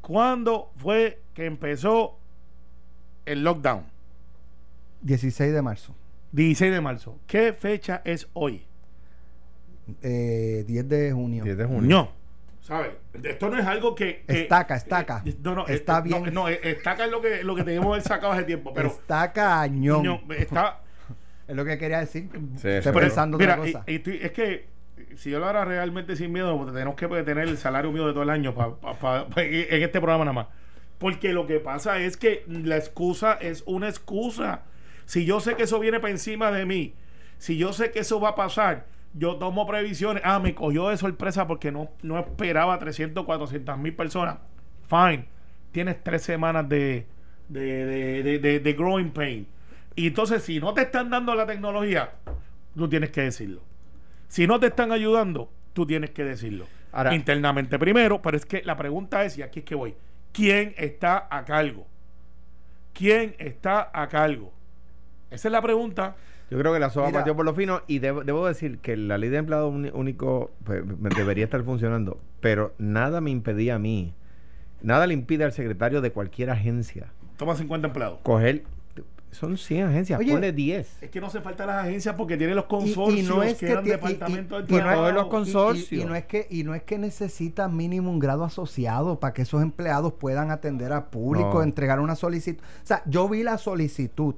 ¿Cuándo 0.01 0.71
fue 0.77 1.21
que 1.33 1.45
empezó 1.45 2.17
el 3.25 3.43
lockdown? 3.43 3.83
16 5.01 5.53
de 5.53 5.61
marzo. 5.61 5.93
16 6.31 6.71
de 6.71 6.81
marzo. 6.81 7.17
¿Qué 7.27 7.53
fecha 7.53 8.01
es 8.05 8.27
hoy? 8.33 8.63
Eh, 10.01 10.63
10 10.67 10.87
de 10.89 11.11
junio. 11.11 11.43
10 11.43 11.57
de 11.57 11.65
junio. 11.65 11.81
No. 11.89 12.18
¿Sabes? 12.69 12.91
Esto 13.23 13.49
no 13.49 13.57
es 13.59 13.65
algo 13.65 13.95
que. 13.95 14.23
que- 14.27 14.43
Estaca, 14.43 14.75
estaca. 14.75 15.23
eh, 15.25 15.35
no, 15.43 15.55
no, 15.55 15.67
Está 15.67 15.97
eh, 15.97 16.01
bien. 16.03 16.23
No, 16.25 16.31
no, 16.31 16.49
eh, 16.49 16.59
estaca 16.63 17.03
es 17.05 17.11
lo 17.11 17.19
que, 17.19 17.43
lo 17.43 17.55
que 17.55 17.63
teníamos 17.63 18.01
sacado 18.03 18.31
hace 18.31 18.43
tiempo. 18.43 18.71
Pero. 18.73 18.89
Está 18.89 19.33
cañón. 19.33 20.03
no, 20.03 20.21
está. 20.35 20.79
Es 21.47 21.55
lo 21.55 21.65
que 21.65 21.77
quería 21.79 21.99
decir. 21.99 22.29
Sí, 22.57 22.67
Estoy 22.69 22.93
pensando 22.93 23.37
Mira, 23.39 23.55
otra 23.55 23.67
y- 23.67 23.73
cosa. 23.73 23.83
y 23.87 23.95
estoy- 23.95 24.19
es 24.21 24.31
que 24.31 24.67
si 25.15 25.31
yo 25.31 25.39
lo 25.39 25.47
hará 25.47 25.65
realmente 25.65 26.15
sin 26.15 26.31
miedo, 26.31 26.55
pues, 26.59 26.71
tenemos 26.71 26.95
que 26.95 27.07
tener 27.23 27.47
el 27.47 27.57
salario 27.57 27.91
mío 27.91 28.05
de 28.05 28.13
todo 28.13 28.21
el 28.21 28.29
año 28.29 28.53
pa- 28.53 28.75
pa- 28.79 29.25
en 29.37 29.81
este 29.83 29.99
programa 29.99 30.25
nada 30.25 30.33
más. 30.33 30.47
Porque 30.99 31.33
lo 31.33 31.47
que 31.47 31.59
pasa 31.59 31.97
es 31.99 32.17
que 32.17 32.43
la 32.47 32.77
excusa 32.77 33.33
es 33.41 33.63
una 33.65 33.89
excusa. 33.89 34.61
Si 35.05 35.25
yo 35.25 35.39
sé 35.39 35.55
que 35.55 35.63
eso 35.63 35.79
viene 35.79 35.99
para 35.99 36.11
encima 36.11 36.51
de 36.51 36.67
mí, 36.67 36.93
si 37.39 37.57
yo 37.57 37.73
sé 37.73 37.89
que 37.89 37.99
eso 37.99 38.19
va 38.19 38.29
a 38.29 38.35
pasar, 38.35 38.85
yo 39.13 39.35
tomo 39.37 39.65
previsiones. 39.67 40.21
Ah, 40.25 40.39
me 40.39 40.53
cogió 40.55 40.89
de 40.89 40.97
sorpresa 40.97 41.47
porque 41.47 41.71
no, 41.71 41.89
no 42.01 42.19
esperaba 42.19 42.77
300, 42.79 43.25
400 43.25 43.77
mil 43.77 43.95
personas. 43.95 44.37
Fine. 44.87 45.25
Tienes 45.71 46.03
tres 46.03 46.21
semanas 46.23 46.67
de, 46.69 47.05
de, 47.47 48.23
de, 48.39 48.59
de- 48.59 48.73
growing 48.73 49.11
pain. 49.11 49.47
Y 49.95 50.07
entonces, 50.07 50.43
si 50.43 50.59
no 50.59 50.73
te 50.73 50.81
están 50.81 51.09
dando 51.09 51.35
la 51.35 51.45
tecnología, 51.45 52.11
tú 52.75 52.87
tienes 52.89 53.11
que 53.11 53.21
decirlo. 53.21 53.61
Si 54.27 54.47
no 54.47 54.59
te 54.59 54.67
están 54.67 54.91
ayudando, 54.91 55.51
tú 55.73 55.85
tienes 55.85 56.11
que 56.11 56.23
decirlo. 56.23 56.65
Ahora- 56.91 57.13
Internamente 57.13 57.77
primero, 57.77 58.21
pero 58.21 58.37
es 58.37 58.45
que 58.45 58.63
la 58.63 58.75
pregunta 58.77 59.23
es, 59.25 59.37
y 59.37 59.41
aquí 59.43 59.59
es 59.59 59.65
que 59.65 59.75
voy, 59.75 59.95
¿quién 60.31 60.73
está 60.77 61.27
a 61.29 61.45
cargo? 61.45 61.85
¿Quién 62.93 63.35
está 63.39 63.89
a 63.93 64.07
cargo? 64.07 64.51
Esa 65.29 65.47
es 65.47 65.51
la 65.51 65.61
pregunta. 65.61 66.15
Yo 66.51 66.57
creo 66.57 66.73
que 66.73 66.79
la 66.79 66.89
soga 66.89 67.07
Mira. 67.07 67.19
partió 67.19 67.35
por 67.35 67.45
lo 67.45 67.53
fino 67.53 67.81
y 67.87 67.99
debo, 67.99 68.23
debo 68.23 68.47
decir 68.47 68.79
que 68.79 68.97
la 68.97 69.17
ley 69.17 69.29
de 69.29 69.37
empleado 69.37 69.67
único 69.69 70.51
pues, 70.63 70.83
debería 71.15 71.43
estar 71.45 71.63
funcionando, 71.63 72.19
pero 72.41 72.73
nada 72.79 73.21
me 73.21 73.29
impedía 73.29 73.75
a 73.75 73.79
mí, 73.79 74.13
nada 74.81 75.05
le 75.05 75.13
impide 75.13 75.43
al 75.43 75.51
secretario 75.53 76.01
de 76.01 76.11
cualquier 76.11 76.49
agencia 76.49 77.11
Toma 77.37 77.55
50 77.55 77.87
empleados. 77.87 78.19
coger, 78.23 78.63
son 79.31 79.57
100 79.57 79.85
agencias, 79.89 80.19
Oye, 80.19 80.31
ponle 80.31 80.51
10. 80.51 81.03
Es 81.03 81.09
que 81.11 81.21
no 81.21 81.27
hace 81.27 81.39
falta 81.39 81.63
las 81.67 81.85
agencias 81.85 82.15
porque 82.15 82.35
tienen 82.35 82.55
los 82.55 82.65
consorcios 82.65 83.19
y 83.19 83.21
no 83.29 83.43
es 83.43 83.53
que, 83.59 83.67
que 83.67 83.71
eran 83.73 83.85
y- 83.85 83.89
departamentos 83.89 84.63
y- 84.63 84.65
de 84.65 84.71
no 84.71 84.77
es- 84.79 84.83
trabajo. 84.95 85.11
los 85.11 85.25
Y- 85.27 85.29
consorcios. 85.29 85.91
Y, 85.91 86.01
y 86.01 86.05
no 86.05 86.15
es 86.15 86.25
que 86.25 86.47
y 86.49 86.63
no 86.63 86.73
es 86.73 86.81
que 86.81 86.97
necesita 86.97 87.67
mínimo 87.67 88.09
un 88.09 88.17
grado 88.17 88.43
asociado 88.43 89.19
para 89.19 89.35
que 89.35 89.43
esos 89.43 89.61
empleados 89.61 90.13
puedan 90.13 90.49
atender 90.49 90.91
al 90.91 91.09
público, 91.11 91.53
No. 91.53 91.61
entregar 91.63 91.99
una 91.99 92.15
solicitud. 92.15 92.59
O 92.63 92.85
sea, 92.87 93.03
yo 93.05 93.29
vi 93.29 93.43
la 93.43 93.59
solicitud 93.59 94.33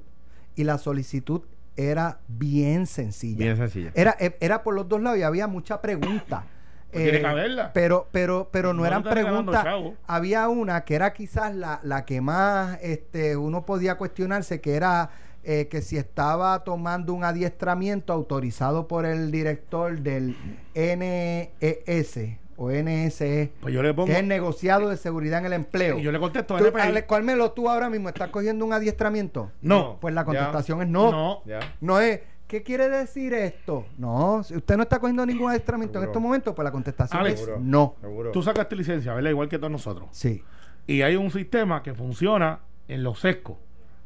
y 0.56 0.64
la 0.64 0.76
solicitud 0.76 1.40
era 1.76 2.20
bien 2.28 2.86
sencilla. 2.86 3.38
Bien 3.38 3.56
sencilla. 3.56 3.90
Era, 3.94 4.16
e- 4.18 4.36
era 4.40 4.62
por 4.62 4.74
los 4.74 4.88
dos 4.88 5.00
lados 5.00 5.18
y 5.18 5.22
había 5.22 5.46
mucha 5.46 5.80
pregunta. 5.80 6.44
Pues 6.92 7.04
tiene 7.04 7.20
que 7.20 7.26
haberla. 7.26 7.72
Pero, 7.72 8.06
pero, 8.12 8.50
pero 8.52 8.74
no, 8.74 8.80
No 8.80 8.86
eran 8.86 9.02
preguntas. 9.02 9.64
Había 10.06 10.46
una 10.50 10.84
que 10.84 10.94
era 10.94 11.14
quizás 11.14 11.54
la, 11.54 11.80
la 11.82 12.04
que 12.04 12.20
más 12.20 12.78
este, 12.82 13.34
uno 13.34 13.64
podía 13.64 13.94
cuestionarse, 13.96 14.60
que 14.60 14.74
era 14.74 15.08
eh, 15.42 15.68
que 15.68 15.80
si 15.80 15.96
estaba 15.96 16.62
tomando 16.64 17.14
un 17.14 17.24
adiestramiento 17.24 18.12
autorizado 18.12 18.88
por 18.88 19.06
el 19.06 19.30
director 19.30 20.00
del 20.00 20.36
NES 20.74 22.36
o 22.66 22.70
NSE, 22.70 23.52
Pues 23.60 23.74
yo 23.74 23.82
le 23.82 23.92
pongo. 23.94 24.06
que 24.06 24.12
es 24.12 24.18
el 24.18 24.28
negociado 24.28 24.88
de 24.88 24.96
seguridad 24.96 25.40
en 25.40 25.46
el 25.46 25.52
empleo. 25.54 25.98
y 25.98 26.02
yo 26.02 26.12
le 26.12 26.18
contesto, 26.18 26.56
Tú, 26.56 26.64
NPI. 26.66 26.80
Ale- 26.80 27.06
Cálmelo, 27.06 27.52
tú 27.52 27.68
ahora 27.68 27.88
mismo 27.90 28.08
estás 28.08 28.28
cogiendo 28.30 28.64
un 28.64 28.72
adiestramiento. 28.72 29.50
No. 29.60 29.98
Pues 30.00 30.14
la 30.14 30.22
Ya. 30.22 30.24
contestación 30.26 30.82
es 30.82 30.88
no. 30.88 31.10
No. 31.10 31.42
Ya. 31.46 31.60
No 31.80 31.98
es, 32.00 32.20
¿qué 32.46 32.62
quiere 32.62 32.88
decir 32.88 33.32
esto? 33.34 33.86
No, 33.98 34.42
si 34.44 34.54
usted 34.56 34.76
no 34.76 34.82
está 34.84 34.98
cogiendo 34.98 35.24
ningún 35.26 35.48
adiestramiento 35.50 35.98
en 35.98 36.04
estos 36.06 36.20
momentos, 36.22 36.54
pues 36.54 36.64
la 36.64 36.70
contestación 36.72 37.20
Alex. 37.20 37.34
es 37.40 37.46
Seguro. 37.46 37.60
no. 37.64 37.94
Seguro. 38.00 38.30
Tú 38.32 38.42
sacaste 38.42 38.76
licencia, 38.76 39.14
¿verdad? 39.14 39.30
Igual 39.30 39.48
que 39.48 39.58
todos 39.58 39.70
nosotros. 39.72 40.08
Sí. 40.12 40.42
Y 40.86 41.02
hay 41.02 41.16
un 41.16 41.30
sistema 41.30 41.82
que 41.82 41.94
funciona 41.94 42.60
en 42.88 43.02
los 43.02 43.20
sescos, 43.20 43.56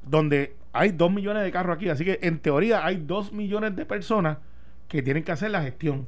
donde 0.03 0.57
hay 0.73 0.91
dos 0.93 1.11
millones 1.13 1.43
de 1.43 1.51
carros 1.51 1.77
aquí. 1.77 1.89
Así 1.89 2.05
que 2.05 2.19
en 2.23 2.39
teoría 2.39 2.85
hay 2.85 2.97
dos 2.97 3.33
millones 3.33 3.75
de 3.77 3.87
personas 3.87 4.39
que 4.89 5.03
tienen 5.03 5.25
que 5.25 5.33
hacer 5.33 5.51
la 5.51 5.63
gestión. 5.63 6.07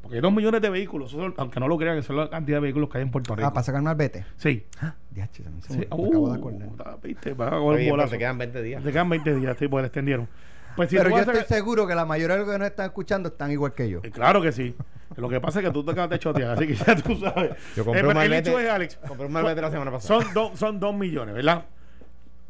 Porque 0.00 0.16
hay 0.16 0.20
dos 0.22 0.32
millones 0.32 0.62
de 0.62 0.70
vehículos, 0.70 1.10
son- 1.10 1.34
aunque 1.36 1.58
no 1.60 1.68
lo 1.68 1.76
crean, 1.76 1.98
esa 1.98 2.12
es 2.12 2.18
la 2.18 2.30
cantidad 2.30 2.58
de 2.58 2.60
vehículos 2.62 2.88
que 2.88 2.98
hay 2.98 3.02
en 3.02 3.10
Puerto 3.10 3.34
Rico. 3.34 3.46
Ah, 3.48 3.52
para 3.52 3.64
sacarme 3.64 3.90
al 3.90 3.96
vete. 3.96 4.24
Sí. 4.36 4.64
Ah, 4.80 4.94
diache, 5.10 5.42
se 5.42 5.50
me, 5.50 5.60
se 5.60 5.72
Sí. 5.72 5.78
me 5.80 5.86
Uh, 5.90 6.06
acabo 6.08 6.30
de 6.30 6.36
acordar. 6.38 6.68
ta- 6.76 6.96
viste, 7.02 7.34
va 7.34 7.44
a 7.46 7.48
Está 7.48 7.58
coger 7.58 7.78
bien, 7.78 7.86
pero 7.88 7.96
bolazo. 7.96 8.10
te 8.12 8.18
quedan 8.18 8.38
20 8.38 8.62
días. 8.62 8.82
Te 8.84 8.92
quedan 8.92 9.08
20 9.08 9.34
días, 9.34 9.56
sí, 9.58 9.68
porque 9.68 9.82
le 9.82 9.86
extendieron. 9.88 10.28
Pues 10.76 10.90
si 10.90 10.96
Pero 10.96 11.10
yo 11.10 11.18
estoy 11.18 11.34
sacar- 11.34 11.48
seguro 11.48 11.86
que 11.88 11.94
la 11.96 12.04
mayoría 12.04 12.36
de 12.36 12.42
los 12.44 12.52
que 12.52 12.58
nos 12.58 12.68
están 12.68 12.86
escuchando 12.86 13.28
están 13.30 13.50
igual 13.50 13.74
que 13.74 13.90
yo. 13.90 14.00
Eh, 14.04 14.10
Claro 14.12 14.40
que 14.40 14.52
sí. 14.52 14.76
Lo 15.16 15.28
que 15.28 15.40
pasa 15.40 15.58
es 15.58 15.66
que 15.66 15.72
tú 15.72 15.82
te 15.84 15.90
acabas 15.90 16.10
de 16.10 16.18
chotear, 16.20 16.52
así 16.52 16.66
que 16.68 16.74
ya 16.76 16.94
tú 16.94 17.16
sabes. 17.16 17.52
Yo 17.74 17.84
compré 17.84 18.00
Eh, 18.02 18.04
un 18.04 18.10
el 18.10 18.16
malvete- 18.16 18.38
hecho 18.50 18.60
es, 18.60 18.70
Alex, 18.70 18.96
Compré 19.08 19.26
un 19.26 19.32
malvete 19.32 19.60
la 19.60 19.70
semana 19.72 19.90
pasada. 19.90 20.22
son, 20.22 20.32
dos 20.34 20.58
son 20.58 20.78
dos 20.78 20.94
millones, 20.94 21.34
¿verdad? 21.34 21.64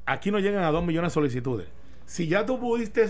Aquí 0.05 0.31
no 0.31 0.39
llegan 0.39 0.65
a 0.65 0.71
dos 0.71 0.85
millones 0.85 1.13
de 1.13 1.15
solicitudes. 1.15 1.69
Si 2.05 2.27
ya 2.29 2.45
tú 2.45 2.59
pudiste 2.61 3.07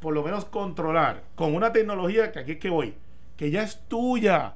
por 0.00 0.14
lo 0.14 0.22
menos 0.22 0.44
controlar 0.46 1.22
con 1.34 1.54
una 1.54 1.72
tecnología 1.72 2.32
que 2.32 2.38
aquí 2.38 2.52
es 2.52 2.58
que 2.58 2.70
voy, 2.70 2.94
que 3.36 3.50
ya 3.50 3.62
es 3.62 3.80
tuya, 3.88 4.54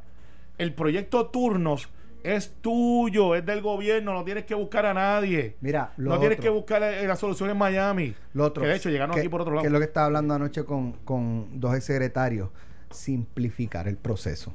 el 0.59 0.75
proyecto 0.75 1.27
Turnos 1.27 1.89
es 2.23 2.53
tuyo, 2.61 3.35
es 3.35 3.47
del 3.47 3.63
gobierno, 3.63 4.13
no 4.13 4.25
tienes 4.25 4.45
que 4.45 4.55
buscar 4.55 4.85
a 4.87 4.93
nadie. 4.93 5.57
Mira, 5.63 5.93
lo 5.97 6.11
no 6.11 6.21
tienes 6.21 6.39
que 6.39 6.51
buscar 6.51 6.83
eh, 6.83 7.07
la 7.07 7.17
solución 7.17 7.49
en 7.51 7.57
Miami. 7.57 8.15
Lo 8.35 8.45
otro. 8.45 8.63
Que 8.63 8.69
de 8.69 8.77
hecho 8.77 8.91
llegaron 8.91 9.15
que- 9.15 9.21
aquí 9.21 9.29
por 9.31 9.41
otro 9.41 9.55
lado. 9.55 9.63
Que 9.63 9.69
es 9.69 9.73
lo 9.73 9.79
que 9.79 9.87
estaba 9.87 10.07
hablando 10.07 10.35
anoche 10.35 10.65
con, 10.65 10.93
con 11.05 11.61
dos 11.61 11.75
exsecretarios. 11.75 12.51
Simplificar 12.91 13.89
el 13.89 13.97
proceso. 13.97 14.53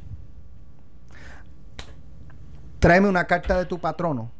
Tráeme 2.80 3.08
una 3.10 3.26
carta 3.26 3.58
de 3.58 3.66
tu 3.66 3.80
patrono 3.80 4.32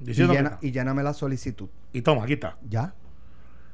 y, 0.00 0.12
llena- 0.14 0.58
y 0.62 0.70
lléname 0.72 1.02
la 1.02 1.12
solicitud. 1.12 1.68
y 1.92 2.00
toma, 2.02 2.24
aquí 2.24 2.34
está. 2.34 2.56
Ya. 2.68 2.94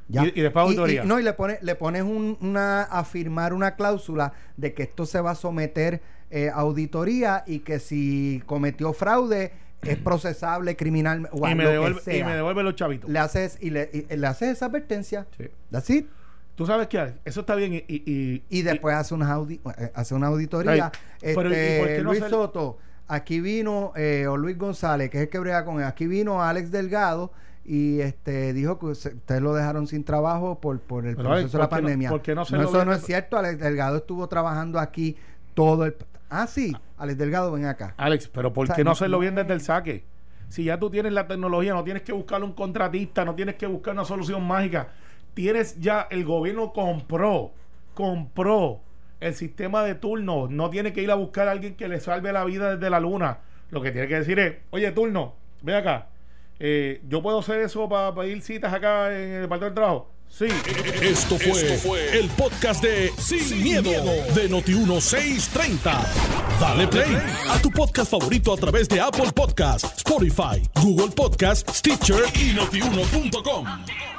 Ya. 0.08 0.24
Y- 0.24 0.32
y 0.34 0.40
después 0.40 0.64
auditoría. 0.64 1.04
no, 1.04 1.20
y 1.20 1.22
le 1.22 1.32
pones, 1.34 1.62
le 1.62 1.74
pones 1.74 2.02
un- 2.02 2.38
una, 2.40 2.82
a 2.84 3.04
firmar 3.04 3.52
una 3.52 3.76
cláusula 3.76 4.32
de 4.56 4.72
que 4.74 4.84
esto 4.84 5.04
se 5.06 5.20
va 5.20 5.32
a 5.32 5.34
someter 5.34 6.00
eh, 6.30 6.48
a 6.50 6.54
auditoría 6.60 7.44
y 7.46 7.60
que 7.60 7.78
si 7.78 8.42
cometió 8.46 8.92
fraude, 8.92 9.52
es 9.82 9.96
procesable 10.04 10.76
criminalmente 10.76 11.30
o 11.32 11.48
y, 11.48 11.54
me 11.54 11.66
devuelve, 11.66 12.00
que 12.02 12.10
y 12.10 12.14
sea. 12.18 12.26
me 12.26 12.34
devuelve 12.34 12.62
los 12.62 12.74
chavitos. 12.74 13.08
le 13.10 13.18
haces 13.18 13.58
y 13.60 13.70
le, 13.70 13.90
y 13.92 14.16
le 14.16 14.26
haces 14.26 14.48
esa 14.56 14.66
advertencia. 14.66 15.26
Sí. 15.36 15.44
That's 15.70 15.90
it. 15.90 16.06
Tú 16.54 16.66
sabes 16.66 16.88
que 16.88 17.14
eso 17.24 17.40
está 17.40 17.54
bien 17.54 17.74
y, 17.86 18.42
y, 18.48 18.62
después 18.62 18.94
hace, 18.96 19.14
una 19.14 19.36
audi- 19.36 19.60
hace 19.94 20.14
una 20.14 20.26
auditoría. 20.26 20.90
Ay, 21.22 21.32
pero 21.34 21.50
¿y 21.50 21.54
Este, 21.54 21.98
no 22.02 22.10
Luis 22.10 22.24
se- 22.24 22.30
Soto, 22.30 22.78
aquí 23.06 23.40
vino, 23.40 23.92
eh, 23.94 24.26
o 24.26 24.36
Luis 24.36 24.58
González, 24.58 25.08
que 25.08 25.18
es 25.18 25.22
el 25.24 25.28
que 25.28 25.38
brega 25.38 25.64
con 25.64 25.78
él, 25.78 25.84
aquí 25.84 26.06
vino 26.08 26.42
Alex 26.42 26.72
Delgado 26.72 27.30
y 27.68 28.00
este 28.00 28.52
dijo 28.54 28.78
que 28.78 28.86
ustedes 28.86 29.42
lo 29.42 29.52
dejaron 29.54 29.86
sin 29.86 30.02
trabajo 30.02 30.58
por, 30.58 30.80
por 30.80 31.06
el 31.06 31.14
Pero, 31.16 31.28
proceso 31.28 31.58
de 31.58 31.62
la 31.62 31.68
¿por 31.68 31.76
qué 31.78 31.82
no- 31.82 31.86
pandemia. 31.88 32.22
qué 32.22 32.34
no 32.34 32.44
se 32.46 32.56
No, 32.56 32.62
lo 32.62 32.68
eso 32.70 32.84
no 32.86 32.92
es 32.94 33.02
cierto. 33.04 33.36
Alex 33.36 33.58
Delgado 33.60 33.98
estuvo 33.98 34.26
trabajando 34.28 34.78
aquí 34.80 35.16
todo 35.54 35.84
el... 35.84 35.94
Ah, 36.30 36.46
sí. 36.46 36.74
Alex 36.96 37.18
Delgado, 37.18 37.52
ven 37.52 37.66
acá. 37.66 37.94
Alex, 37.98 38.28
pero 38.28 38.52
¿por 38.52 38.64
O 38.64 38.66
sea, 38.68 38.76
qué 38.76 38.84
no 38.84 38.92
hacerlo 38.92 39.18
bien 39.18 39.34
desde 39.34 39.52
el 39.52 39.60
saque? 39.60 40.04
Si 40.48 40.64
ya 40.64 40.78
tú 40.78 40.88
tienes 40.88 41.12
la 41.12 41.26
tecnología, 41.28 41.74
no 41.74 41.84
tienes 41.84 42.02
que 42.02 42.12
buscar 42.12 42.42
un 42.42 42.52
contratista, 42.54 43.24
no 43.26 43.34
tienes 43.34 43.56
que 43.56 43.66
buscar 43.66 43.92
una 43.92 44.04
solución 44.06 44.46
mágica. 44.46 44.88
Tienes 45.34 45.78
ya, 45.78 46.06
el 46.10 46.24
gobierno 46.24 46.72
compró, 46.72 47.52
compró 47.94 48.80
el 49.20 49.34
sistema 49.34 49.82
de 49.82 49.94
turno. 49.94 50.46
No 50.48 50.70
tiene 50.70 50.92
que 50.92 51.02
ir 51.02 51.10
a 51.10 51.16
buscar 51.16 51.48
a 51.48 51.50
alguien 51.50 51.74
que 51.74 51.88
le 51.88 52.00
salve 52.00 52.32
la 52.32 52.44
vida 52.44 52.76
desde 52.76 52.88
la 52.88 52.98
luna. 53.00 53.38
Lo 53.70 53.82
que 53.82 53.90
tiene 53.90 54.08
que 54.08 54.14
decir 54.20 54.38
es, 54.38 54.56
oye, 54.70 54.90
turno, 54.92 55.34
ve 55.62 55.76
acá. 55.76 56.06
Eh, 56.60 57.00
¿Yo 57.08 57.22
puedo 57.22 57.38
hacer 57.38 57.60
eso 57.60 57.88
para 57.88 58.14
pedir 58.14 58.42
citas 58.42 58.72
acá 58.72 59.12
en 59.12 59.30
el 59.30 59.42
departamento 59.42 59.66
de 59.66 59.74
trabajo? 59.74 60.10
Sí. 60.28 60.46
Esto 61.00 61.38
fue, 61.38 62.18
el 62.18 62.28
podcast 62.30 62.82
de 62.82 63.10
Sin, 63.18 63.62
miedo, 63.62 63.90
de 64.34 64.50
Noti1630. 64.50 66.06
Dale 66.60 66.86
play 66.86 67.16
a 67.48 67.58
tu 67.62 67.70
podcast 67.70 68.10
favorito 68.10 68.52
a 68.52 68.56
través 68.56 68.88
de 68.88 69.00
Apple 69.00 69.32
Podcasts, 69.34 69.96
Spotify, 69.96 70.62
Google 70.82 71.14
Podcasts, 71.14 71.78
Stitcher 71.78 72.24
y 72.34 72.52
notiuno.com. 72.54 74.17